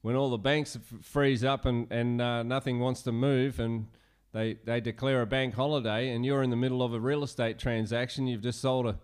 when 0.03 0.15
all 0.15 0.31
the 0.31 0.39
banks 0.39 0.79
freeze 1.03 1.43
up 1.43 1.65
and 1.65 1.91
and 1.91 2.21
uh, 2.21 2.43
nothing 2.43 2.81
wants 2.81 3.03
to 3.03 3.13
move 3.13 3.59
and 3.59 3.87
they 4.33 4.59
they 4.65 4.81
declare 4.81 5.23
a 5.23 5.27
bank 5.27 5.55
holiday 5.55 6.11
and 6.11 6.25
you're 6.25 6.43
in 6.43 6.51
the 6.51 6.57
middle 6.57 6.83
of 6.83 6.93
a 6.93 7.01
real 7.01 7.25
estate 7.25 7.59
transaction. 7.59 8.27
You've 8.27 8.43
just 8.43 8.61
sold 8.61 8.87
a 8.87 8.99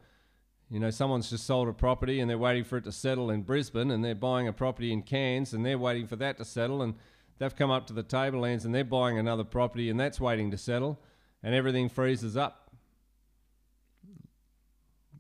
you 0.73 0.81
know, 0.81 0.89
someone's 0.89 1.29
just 1.29 1.45
sold 1.45 1.69
a 1.69 1.73
property 1.75 2.21
and 2.21 2.31
they're 2.31 2.39
waiting 2.39 2.65
for 2.65 2.79
it 2.79 2.85
to 2.85 2.93
settle 2.93 3.29
in 3.29 3.43
Brisbane 3.43 3.91
and 3.91 4.03
they're 4.03 4.15
buying 4.15 4.49
a 4.49 4.55
property 4.55 4.91
in 4.91 5.03
Cairns 5.03 5.53
and 5.53 5.67
they're 5.67 5.77
waiting 5.77 6.07
for 6.07 6.17
that 6.17 6.39
to 6.39 6.47
settle 6.47 6.81
and 6.81 6.95
they've 7.39 7.55
come 7.55 7.71
up 7.71 7.87
to 7.89 7.93
the 7.93 8.03
tablelands 8.03 8.65
and 8.65 8.75
they're 8.75 8.83
buying 8.83 9.19
another 9.19 9.45
property 9.45 9.91
and 9.91 10.01
that's 10.01 10.19
waiting 10.19 10.51
to 10.51 10.57
settle 10.57 10.99
and 11.43 11.55
everything 11.55 11.91
freezes 11.91 12.39
up. 12.39 12.71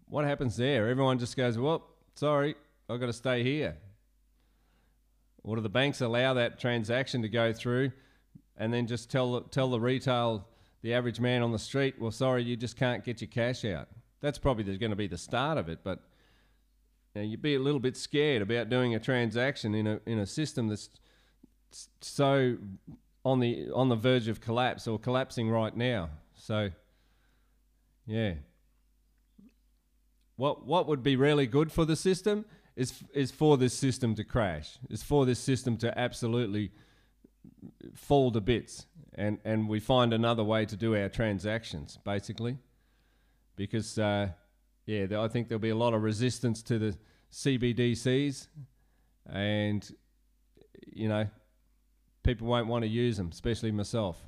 What 0.06 0.24
happens 0.24 0.56
there? 0.56 0.88
Everyone 0.88 1.18
just 1.18 1.36
goes, 1.36 1.58
well, 1.58 1.86
sorry, 2.14 2.54
I've 2.88 2.98
got 2.98 3.06
to 3.06 3.12
stay 3.12 3.42
here. 3.42 3.76
Or 5.42 5.56
do 5.56 5.60
the 5.60 5.68
banks 5.68 6.00
allow 6.00 6.32
that 6.32 6.60
transaction 6.60 7.20
to 7.20 7.28
go 7.28 7.52
through 7.52 7.92
and 8.56 8.72
then 8.72 8.86
just 8.86 9.10
tell, 9.10 9.42
tell 9.42 9.68
the 9.68 9.80
retail, 9.80 10.48
the 10.80 10.94
average 10.94 11.20
man 11.20 11.42
on 11.42 11.52
the 11.52 11.58
street, 11.58 11.96
well, 12.00 12.10
sorry, 12.10 12.42
you 12.42 12.56
just 12.56 12.78
can't 12.78 13.04
get 13.04 13.20
your 13.20 13.28
cash 13.28 13.66
out? 13.66 13.88
That's 14.22 14.38
probably 14.38 14.64
going 14.78 14.90
to 14.90 14.96
be 14.96 15.08
the 15.08 15.18
start 15.18 15.58
of 15.58 15.68
it. 15.68 15.80
But 15.84 16.00
you 17.14 17.22
you'd 17.22 17.42
be 17.42 17.56
a 17.56 17.60
little 17.60 17.80
bit 17.80 17.96
scared 17.96 18.40
about 18.40 18.70
doing 18.70 18.94
a 18.94 19.00
transaction 19.00 19.74
in 19.74 19.86
a 19.86 20.00
in 20.06 20.18
a 20.18 20.26
system 20.26 20.68
that's 20.68 20.88
so 22.00 22.56
on 23.24 23.40
the 23.40 23.68
on 23.74 23.88
the 23.88 23.96
verge 23.96 24.28
of 24.28 24.40
collapse 24.40 24.86
or 24.86 24.98
collapsing 24.98 25.50
right 25.50 25.76
now. 25.76 26.10
So, 26.34 26.70
yeah. 28.06 28.34
What 30.36 30.64
what 30.64 30.86
would 30.86 31.02
be 31.02 31.16
really 31.16 31.46
good 31.46 31.70
for 31.70 31.84
the 31.84 31.96
system 31.96 32.46
is 32.76 33.02
is 33.12 33.30
for 33.30 33.58
this 33.58 33.74
system 33.74 34.14
to 34.14 34.24
crash. 34.24 34.78
Is 34.88 35.02
for 35.02 35.26
this 35.26 35.38
system 35.38 35.76
to 35.78 35.98
absolutely 35.98 36.70
fall 37.94 38.30
to 38.30 38.40
bits, 38.40 38.86
and 39.14 39.38
and 39.44 39.68
we 39.68 39.80
find 39.80 40.12
another 40.12 40.44
way 40.44 40.64
to 40.66 40.76
do 40.76 40.96
our 40.96 41.08
transactions, 41.08 41.98
basically 42.04 42.58
because 43.56 43.98
uh, 43.98 44.28
yeah, 44.86 45.06
I 45.18 45.28
think 45.28 45.48
there'll 45.48 45.60
be 45.60 45.70
a 45.70 45.76
lot 45.76 45.94
of 45.94 46.02
resistance 46.02 46.62
to 46.64 46.78
the 46.78 46.96
CBDCs, 47.32 48.48
and 49.26 49.88
you 50.92 51.08
know, 51.08 51.26
people 52.22 52.46
won't 52.46 52.66
want 52.66 52.82
to 52.82 52.88
use 52.88 53.16
them, 53.16 53.30
especially 53.32 53.70
myself. 53.70 54.22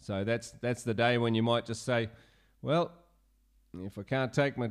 So 0.00 0.24
that's 0.24 0.52
that's 0.60 0.82
the 0.82 0.94
day 0.94 1.18
when 1.18 1.34
you 1.34 1.42
might 1.42 1.66
just 1.66 1.84
say, 1.84 2.10
well, 2.62 2.92
if 3.82 3.98
I 3.98 4.02
can't 4.02 4.32
take 4.32 4.56
my 4.56 4.70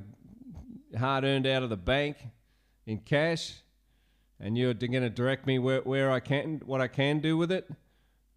hard 0.97 1.23
earned 1.23 1.47
out 1.47 1.63
of 1.63 1.69
the 1.69 1.77
bank 1.77 2.17
in 2.85 2.99
cash, 2.99 3.53
and 4.39 4.57
you're 4.57 4.73
going 4.73 5.01
to 5.01 5.09
direct 5.09 5.47
me 5.47 5.59
where, 5.59 5.81
where 5.81 6.11
I 6.11 6.19
can, 6.19 6.61
what 6.65 6.81
I 6.81 6.87
can 6.87 7.19
do 7.19 7.37
with 7.37 7.51
it, 7.51 7.69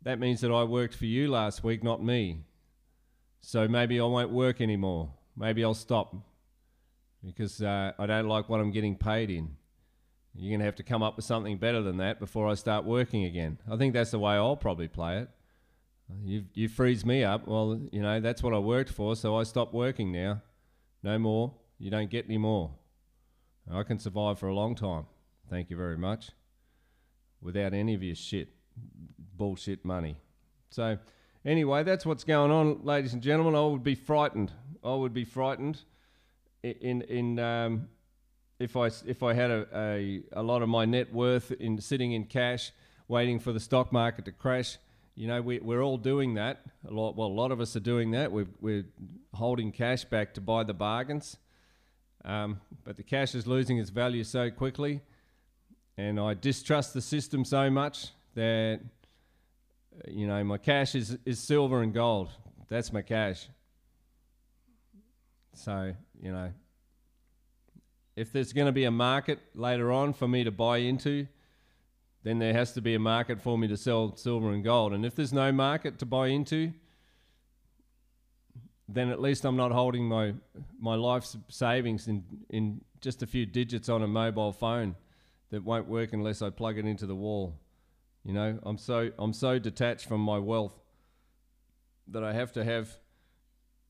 that 0.02 0.18
means 0.18 0.40
that 0.40 0.52
I 0.52 0.62
worked 0.64 0.94
for 0.94 1.06
you 1.06 1.30
last 1.30 1.64
week, 1.64 1.82
not 1.82 2.02
me. 2.02 2.44
So 3.40 3.68
maybe 3.68 4.00
I 4.00 4.04
won't 4.04 4.30
work 4.30 4.60
anymore. 4.60 5.12
Maybe 5.36 5.64
I'll 5.64 5.74
stop 5.74 6.14
because 7.24 7.62
uh, 7.62 7.92
I 7.98 8.06
don't 8.06 8.28
like 8.28 8.48
what 8.48 8.60
I'm 8.60 8.70
getting 8.70 8.96
paid 8.96 9.30
in. 9.30 9.56
You're 10.34 10.50
going 10.50 10.60
to 10.60 10.66
have 10.66 10.76
to 10.76 10.82
come 10.82 11.02
up 11.02 11.16
with 11.16 11.24
something 11.24 11.56
better 11.58 11.82
than 11.82 11.96
that 11.98 12.20
before 12.20 12.48
I 12.48 12.54
start 12.54 12.84
working 12.84 13.24
again. 13.24 13.58
I 13.70 13.76
think 13.76 13.94
that's 13.94 14.10
the 14.10 14.18
way 14.18 14.34
I'll 14.34 14.56
probably 14.56 14.88
play 14.88 15.18
it. 15.18 15.28
You 16.24 16.44
you 16.54 16.68
freeze 16.68 17.04
me 17.04 17.24
up. 17.24 17.48
Well, 17.48 17.80
you 17.90 18.00
know 18.00 18.20
that's 18.20 18.42
what 18.42 18.54
I 18.54 18.58
worked 18.58 18.90
for, 18.90 19.16
so 19.16 19.36
I 19.36 19.42
stop 19.42 19.72
working 19.72 20.12
now. 20.12 20.40
No 21.02 21.18
more. 21.18 21.54
You 21.78 21.90
don't 21.90 22.10
get 22.10 22.26
any 22.26 22.38
more. 22.38 22.70
I 23.72 23.82
can 23.82 23.98
survive 23.98 24.38
for 24.38 24.48
a 24.48 24.54
long 24.54 24.74
time. 24.74 25.06
Thank 25.50 25.70
you 25.70 25.76
very 25.76 25.98
much. 25.98 26.30
Without 27.40 27.74
any 27.74 27.94
of 27.94 28.02
your 28.02 28.14
shit, 28.14 28.48
bullshit 29.36 29.84
money. 29.84 30.16
So, 30.70 30.98
anyway, 31.46 31.84
that's 31.84 32.04
what's 32.04 32.24
going 32.24 32.50
on, 32.50 32.84
ladies 32.84 33.14
and 33.14 33.22
gentlemen. 33.22 33.54
I 33.54 33.64
would 33.64 33.84
be 33.84 33.94
frightened. 33.94 34.52
I 34.84 34.94
would 34.94 35.14
be 35.14 35.24
frightened 35.24 35.80
in 36.62 37.02
in 37.02 37.38
um, 37.38 37.88
if 38.58 38.76
I 38.76 38.90
if 39.06 39.22
I 39.22 39.32
had 39.32 39.50
a, 39.50 39.66
a, 39.74 40.22
a 40.32 40.42
lot 40.42 40.62
of 40.62 40.68
my 40.68 40.84
net 40.84 41.12
worth 41.12 41.52
in 41.52 41.80
sitting 41.80 42.12
in 42.12 42.24
cash, 42.24 42.72
waiting 43.08 43.38
for 43.38 43.52
the 43.52 43.60
stock 43.60 43.92
market 43.92 44.24
to 44.26 44.32
crash. 44.32 44.76
You 45.14 45.28
know, 45.28 45.40
we, 45.40 45.60
we're 45.60 45.82
all 45.82 45.96
doing 45.96 46.34
that. 46.34 46.60
A 46.86 46.92
lot, 46.92 47.16
well, 47.16 47.28
a 47.28 47.28
lot 47.28 47.50
of 47.50 47.58
us 47.58 47.74
are 47.74 47.80
doing 47.80 48.10
that. 48.10 48.30
We're, 48.30 48.48
we're 48.60 48.84
holding 49.32 49.72
cash 49.72 50.04
back 50.04 50.34
to 50.34 50.42
buy 50.42 50.62
the 50.62 50.74
bargains. 50.74 51.38
Um, 52.22 52.60
but 52.84 52.98
the 52.98 53.02
cash 53.02 53.34
is 53.34 53.46
losing 53.46 53.78
its 53.78 53.88
value 53.88 54.24
so 54.24 54.50
quickly. 54.50 55.00
And 55.96 56.20
I 56.20 56.34
distrust 56.34 56.92
the 56.92 57.00
system 57.00 57.46
so 57.46 57.70
much 57.70 58.08
that, 58.34 58.80
you 60.08 60.26
know, 60.26 60.42
my 60.44 60.58
cash 60.58 60.94
is, 60.94 61.16
is 61.24 61.40
silver 61.40 61.82
and 61.82 61.92
gold. 61.92 62.30
That's 62.68 62.92
my 62.92 63.02
cash. 63.02 63.48
So, 65.54 65.94
you 66.20 66.32
know, 66.32 66.52
if 68.14 68.32
there's 68.32 68.52
going 68.52 68.66
to 68.66 68.72
be 68.72 68.84
a 68.84 68.90
market 68.90 69.38
later 69.54 69.92
on 69.92 70.12
for 70.12 70.26
me 70.26 70.44
to 70.44 70.50
buy 70.50 70.78
into, 70.78 71.26
then 72.22 72.38
there 72.38 72.52
has 72.52 72.72
to 72.72 72.80
be 72.80 72.94
a 72.94 72.98
market 72.98 73.40
for 73.40 73.56
me 73.56 73.68
to 73.68 73.76
sell 73.76 74.16
silver 74.16 74.50
and 74.50 74.64
gold. 74.64 74.92
And 74.92 75.04
if 75.04 75.14
there's 75.14 75.32
no 75.32 75.52
market 75.52 75.98
to 76.00 76.06
buy 76.06 76.28
into, 76.28 76.72
then 78.88 79.10
at 79.10 79.20
least 79.20 79.44
I'm 79.44 79.56
not 79.56 79.72
holding 79.72 80.04
my 80.04 80.34
my 80.78 80.94
life 80.94 81.26
savings 81.48 82.08
in 82.08 82.24
in 82.50 82.80
just 83.00 83.22
a 83.22 83.26
few 83.26 83.46
digits 83.46 83.88
on 83.88 84.02
a 84.02 84.06
mobile 84.06 84.52
phone 84.52 84.96
that 85.50 85.62
won't 85.62 85.86
work 85.86 86.12
unless 86.12 86.42
I 86.42 86.50
plug 86.50 86.78
it 86.78 86.86
into 86.86 87.06
the 87.06 87.14
wall. 87.14 87.54
You 88.26 88.32
know, 88.32 88.58
I'm 88.64 88.76
so 88.76 89.12
I'm 89.20 89.32
so 89.32 89.60
detached 89.60 90.08
from 90.08 90.20
my 90.20 90.38
wealth 90.38 90.74
that 92.08 92.24
I 92.24 92.32
have 92.32 92.50
to 92.52 92.64
have, 92.64 92.98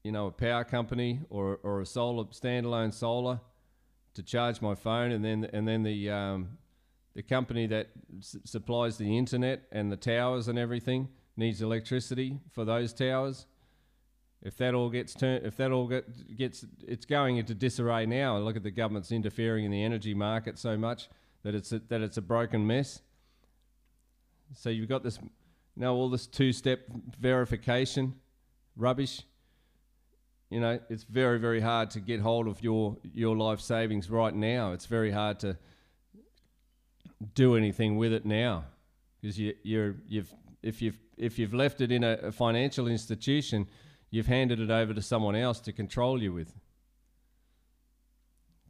you 0.05 0.13
know, 0.13 0.27
a 0.27 0.31
power 0.31 0.63
company 0.63 1.21
or 1.31 1.59
or 1.63 1.81
a 1.81 1.87
solar 1.87 2.25
standalone 2.25 2.93
solar 2.93 3.41
to 4.13 4.23
charge 4.23 4.61
my 4.61 4.75
phone, 4.75 5.11
and 5.11 5.25
then 5.25 5.49
and 5.55 5.67
then 5.67 5.85
the 5.85 6.11
um, 6.11 6.59
the 7.15 7.23
company 7.23 7.67
that 7.69 7.89
s- 8.19 8.37
supplies 8.45 8.99
the 8.99 9.17
internet 9.17 9.63
and 9.73 9.91
the 9.91 9.97
towers 9.97 10.49
and 10.49 10.59
everything 10.59 11.09
needs 11.39 11.63
electricity 11.63 12.39
for 12.53 12.67
those 12.67 12.93
towers. 12.93 13.47
If 14.43 14.59
that 14.59 14.75
all 14.75 14.91
gets 14.91 15.15
turned, 15.15 15.47
if 15.47 15.57
that 15.57 15.73
all 15.73 15.89
get, 15.89 16.37
gets, 16.37 16.65
it's 16.87 17.07
going 17.07 17.39
into 17.39 17.55
disarray 17.55 18.05
now. 18.05 18.37
Look 18.37 18.57
at 18.57 18.63
the 18.63 18.71
government's 18.71 19.11
interfering 19.11 19.65
in 19.65 19.71
the 19.71 19.83
energy 19.83 20.13
market 20.13 20.59
so 20.59 20.77
much 20.77 21.09
that 21.43 21.55
it's 21.55 21.73
a, 21.73 21.79
that 21.89 22.03
it's 22.03 22.19
a 22.19 22.23
broken 22.23 22.67
mess. 22.67 23.01
So 24.55 24.71
you've 24.71 24.89
got 24.89 25.03
this, 25.03 25.19
now 25.77 25.95
all 25.95 26.09
this 26.09 26.27
two-step 26.27 26.81
verification 27.19 28.15
rubbish 28.77 29.23
you 30.51 30.61
know, 30.61 30.79
it's 30.89 31.03
very, 31.03 31.39
very 31.39 31.61
hard 31.61 31.91
to 31.91 32.01
get 32.01 32.21
hold 32.21 32.47
of 32.47 32.63
your, 32.63 32.97
your 33.13 33.37
life 33.37 33.61
savings 33.61 34.09
right 34.09 34.35
now. 34.35 34.73
It's 34.73 34.87
very 34.87 35.11
hard 35.11 35.41
to 35.41 35.57
do 37.35 37.57
anything 37.57 37.97
with 37.97 38.13
it 38.13 38.25
now 38.25 38.65
because 39.21 39.39
you, 39.39 39.55
you're, 39.65 39.97
you've, 40.07 40.33
if, 40.63 40.81
you've, 40.81 40.99
if 41.17 41.39
you've 41.39 41.55
left 41.55 41.81
it 41.81 41.91
in 41.91 42.05
a, 42.05 42.13
a 42.23 42.33
financial 42.33 42.87
institution, 42.87 43.69
you've 44.11 44.27
handed 44.29 44.61
it 44.61 44.71
over 44.71 44.95
to 44.95 45.03
someone 45.03 45.35
else 45.35 45.59
to 45.61 45.73
control 45.73 46.23
you 46.23 46.33
with. 46.33 46.55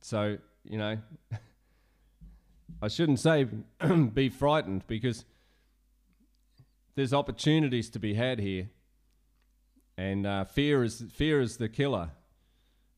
So, 0.00 0.38
you 0.64 0.78
know, 0.78 0.96
I 2.82 2.88
shouldn't 2.88 3.20
say 3.20 3.46
be 4.14 4.30
frightened 4.30 4.86
because 4.86 5.26
there's 6.96 7.12
opportunities 7.14 7.88
to 7.90 8.00
be 8.00 8.14
had 8.14 8.40
here 8.40 8.68
and 9.96 10.26
uh, 10.26 10.44
fear 10.44 10.85
is 10.85 11.04
fear 11.12 11.40
is 11.40 11.56
the 11.56 11.68
killer. 11.68 12.11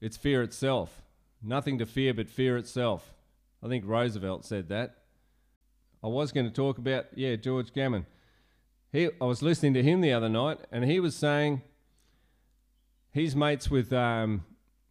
It's 0.01 0.17
fear 0.17 0.43
itself. 0.43 1.03
Nothing 1.43 1.79
to 1.79 1.87
fear 1.87 2.13
but 2.15 2.29
fear 2.29 2.57
itself. 2.57 3.15
I 3.63 3.69
think 3.69 3.85
Roosevelt 3.87 4.45
said 4.45 4.69
that. 4.69 4.97
I 6.03 6.09
was 6.09 6.33
going 6.33 6.47
to 6.47 6.53
talk 6.53 6.79
about 6.79 7.07
yeah 7.15 7.37
George 7.37 7.73
Gammon. 7.73 8.07
He 8.93 9.11
I 9.21 9.25
was 9.25 9.43
listening 9.43 9.75
to 9.75 9.83
him 9.83 10.01
the 10.01 10.13
other 10.13 10.29
night, 10.29 10.59
and 10.73 10.85
he 10.85 10.99
was 10.99 11.15
saying 11.15 11.63
he's 13.13 13.37
mates 13.37 13.71
with 13.71 13.93
um, 13.93 14.45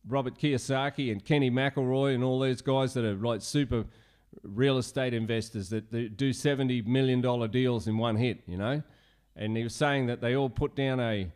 Robert 0.07 0.37
Kiyosaki 0.37 1.11
and 1.11 1.23
Kenny 1.23 1.51
McElroy 1.51 2.15
and 2.15 2.23
all 2.23 2.39
these 2.39 2.61
guys 2.61 2.93
that 2.93 3.03
are 3.03 3.15
like 3.15 3.41
super 3.41 3.85
real 4.43 4.77
estate 4.77 5.13
investors 5.13 5.69
that, 5.69 6.15
do 6.15 6.31
seventy 6.31 6.81
million 6.81 7.19
dollar 7.19 7.49
deals 7.49 7.87
in 7.87 7.97
one 7.97 8.15
hit. 8.15 8.43
You 8.47 8.57
know, 8.57 8.83
and 9.37 9.55
he 9.55 9.63
was 9.63 9.75
saying 9.75 10.07
that 10.07 10.19
they 10.19 10.35
all 10.35 10.49
put 10.49 10.75
down 10.75 10.99
a 10.99 11.31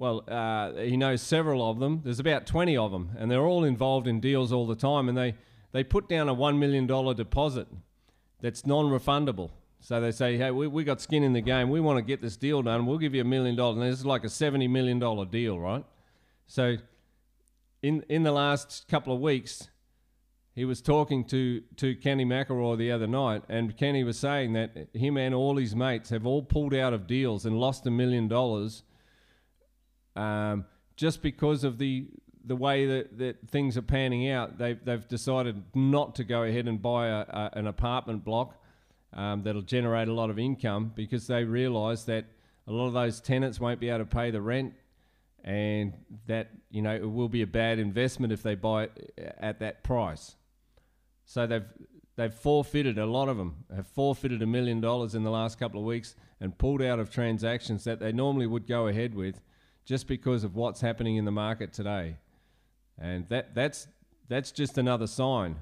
well, 0.00 0.24
uh, 0.28 0.72
he 0.80 0.96
knows 0.96 1.20
several 1.20 1.68
of 1.68 1.78
them. 1.78 2.00
There's 2.02 2.20
about 2.20 2.46
20 2.46 2.74
of 2.74 2.90
them, 2.90 3.10
and 3.18 3.30
they're 3.30 3.44
all 3.44 3.64
involved 3.64 4.06
in 4.06 4.18
deals 4.18 4.50
all 4.50 4.66
the 4.66 4.74
time. 4.74 5.10
And 5.10 5.16
they, 5.16 5.34
they 5.72 5.84
put 5.84 6.08
down 6.08 6.30
a 6.30 6.34
$1 6.34 6.58
million 6.58 6.86
deposit 6.86 7.68
that's 8.40 8.64
non 8.64 8.86
refundable. 8.86 9.50
So 9.80 10.00
they 10.00 10.10
say, 10.10 10.38
hey, 10.38 10.50
we, 10.52 10.66
we 10.68 10.84
got 10.84 11.02
skin 11.02 11.22
in 11.22 11.34
the 11.34 11.42
game. 11.42 11.68
We 11.68 11.80
want 11.80 11.98
to 11.98 12.02
get 12.02 12.22
this 12.22 12.38
deal 12.38 12.62
done. 12.62 12.86
We'll 12.86 12.96
give 12.96 13.14
you 13.14 13.20
a 13.20 13.26
million 13.26 13.56
dollars. 13.56 13.76
And 13.76 13.92
this 13.92 13.98
is 13.98 14.06
like 14.06 14.24
a 14.24 14.28
$70 14.28 14.70
million 14.70 14.98
deal, 15.28 15.58
right? 15.58 15.84
So 16.46 16.76
in, 17.82 18.02
in 18.08 18.22
the 18.22 18.32
last 18.32 18.86
couple 18.88 19.12
of 19.12 19.20
weeks, 19.20 19.68
he 20.54 20.64
was 20.64 20.80
talking 20.82 21.24
to, 21.26 21.62
to 21.76 21.94
Kenny 21.94 22.24
McElroy 22.24 22.76
the 22.76 22.90
other 22.90 23.06
night, 23.06 23.42
and 23.48 23.76
Kenny 23.76 24.04
was 24.04 24.18
saying 24.18 24.52
that 24.54 24.88
him 24.92 25.16
and 25.16 25.34
all 25.34 25.56
his 25.56 25.74
mates 25.74 26.10
have 26.10 26.26
all 26.26 26.42
pulled 26.42 26.74
out 26.74 26.92
of 26.92 27.06
deals 27.06 27.46
and 27.46 27.58
lost 27.58 27.86
a 27.86 27.90
million 27.90 28.28
dollars 28.28 28.82
um, 30.16 30.64
just 30.96 31.22
because 31.22 31.64
of 31.64 31.78
the 31.78 32.08
the 32.44 32.56
way 32.56 32.86
that, 32.86 33.18
that 33.18 33.36
things 33.48 33.76
are 33.76 33.82
panning 33.82 34.30
out, 34.30 34.56
they've, 34.56 34.82
they've 34.84 35.06
decided 35.06 35.62
not 35.74 36.14
to 36.14 36.24
go 36.24 36.42
ahead 36.42 36.66
and 36.66 36.80
buy 36.80 37.08
a, 37.08 37.20
a, 37.20 37.50
an 37.52 37.66
apartment 37.66 38.24
block 38.24 38.56
um, 39.12 39.42
that'll 39.42 39.60
generate 39.60 40.08
a 40.08 40.12
lot 40.12 40.30
of 40.30 40.38
income 40.38 40.90
because 40.94 41.26
they 41.26 41.44
realise 41.44 42.04
that 42.04 42.24
a 42.66 42.72
lot 42.72 42.86
of 42.86 42.94
those 42.94 43.20
tenants 43.20 43.60
won't 43.60 43.78
be 43.78 43.90
able 43.90 43.98
to 43.98 44.04
pay 44.06 44.30
the 44.30 44.40
rent 44.40 44.72
and 45.44 45.92
that 46.26 46.50
you 46.70 46.82
know 46.82 46.94
it 46.94 47.10
will 47.10 47.28
be 47.28 47.42
a 47.42 47.46
bad 47.46 47.78
investment 47.78 48.32
if 48.32 48.42
they 48.42 48.54
buy 48.54 48.84
it 48.84 49.12
at 49.38 49.60
that 49.60 49.82
price. 49.82 50.36
So 51.30 51.46
they've 51.46 51.62
they've 52.16 52.34
forfeited 52.34 52.98
a 52.98 53.06
lot 53.06 53.28
of 53.28 53.36
them 53.36 53.64
have 53.76 53.86
forfeited 53.86 54.42
a 54.42 54.46
million 54.46 54.80
dollars 54.80 55.14
in 55.14 55.22
the 55.22 55.30
last 55.30 55.60
couple 55.60 55.78
of 55.78 55.86
weeks 55.86 56.16
and 56.40 56.58
pulled 56.58 56.82
out 56.82 56.98
of 56.98 57.08
transactions 57.08 57.84
that 57.84 58.00
they 58.00 58.10
normally 58.10 58.48
would 58.48 58.66
go 58.66 58.88
ahead 58.88 59.14
with 59.14 59.40
just 59.84 60.08
because 60.08 60.42
of 60.42 60.56
what's 60.56 60.80
happening 60.80 61.14
in 61.14 61.24
the 61.24 61.30
market 61.30 61.72
today. 61.72 62.16
And 62.98 63.28
that, 63.28 63.54
that's, 63.54 63.86
that's 64.28 64.50
just 64.50 64.76
another 64.76 65.06
sign. 65.06 65.54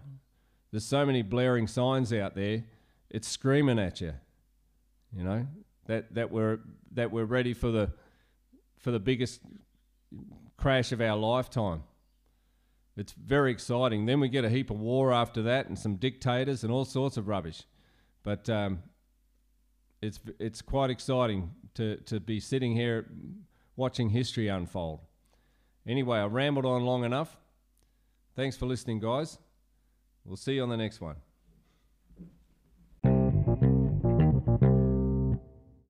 There's 0.71 0.87
so 0.87 1.05
many 1.05 1.21
blaring 1.21 1.67
signs 1.67 2.15
out 2.15 2.35
there, 2.35 2.65
it's 3.11 3.29
screaming 3.29 3.79
at 3.79 4.01
you. 4.01 4.15
You 5.15 5.25
know, 5.25 5.47
that, 5.87 6.15
that, 6.15 6.31
we're, 6.31 6.61
that 6.93 7.13
we're 7.13 7.27
ready 7.27 7.53
for 7.53 7.71
the, 7.71 7.91
for 8.79 8.91
the 8.91 9.01
biggest 9.01 9.43
crash 10.57 10.93
of 10.93 11.03
our 11.03 11.17
lifetime. 11.17 11.83
It's 12.99 13.13
very 13.13 13.53
exciting. 13.53 14.07
Then 14.07 14.19
we 14.19 14.29
get 14.29 14.45
a 14.45 14.51
heap 14.51 14.71
of 14.71 14.81
war 14.81 15.13
after 15.13 15.41
that 15.43 15.69
and 15.69 15.79
some 15.79 15.97
dictators 15.97 16.65
and 16.65 16.73
all 16.73 16.85
sorts 16.85 17.17
of 17.17 17.29
rubbish. 17.29 17.63
But 18.25 18.51
um, 18.51 18.81
it's, 20.03 20.19
it's 20.41 20.61
quite 20.61 20.91
exciting 20.91 21.53
to, 21.75 21.99
to 21.99 22.19
be 22.19 22.41
sitting 22.41 22.75
here 22.75 23.09
watching 23.77 24.09
history 24.11 24.49
unfold. 24.49 24.99
Anyway, 25.87 26.19
I 26.19 26.25
rambled 26.25 26.67
on 26.67 26.85
long 26.85 27.05
enough. 27.05 27.37
Thanks 28.35 28.57
for 28.57 28.67
listening, 28.67 28.99
guys. 28.99 29.39
We'll 30.25 30.37
see 30.37 30.55
you 30.55 30.65
on 30.65 30.69
the 30.69 30.77
next 30.77 31.01
one. 31.01 31.17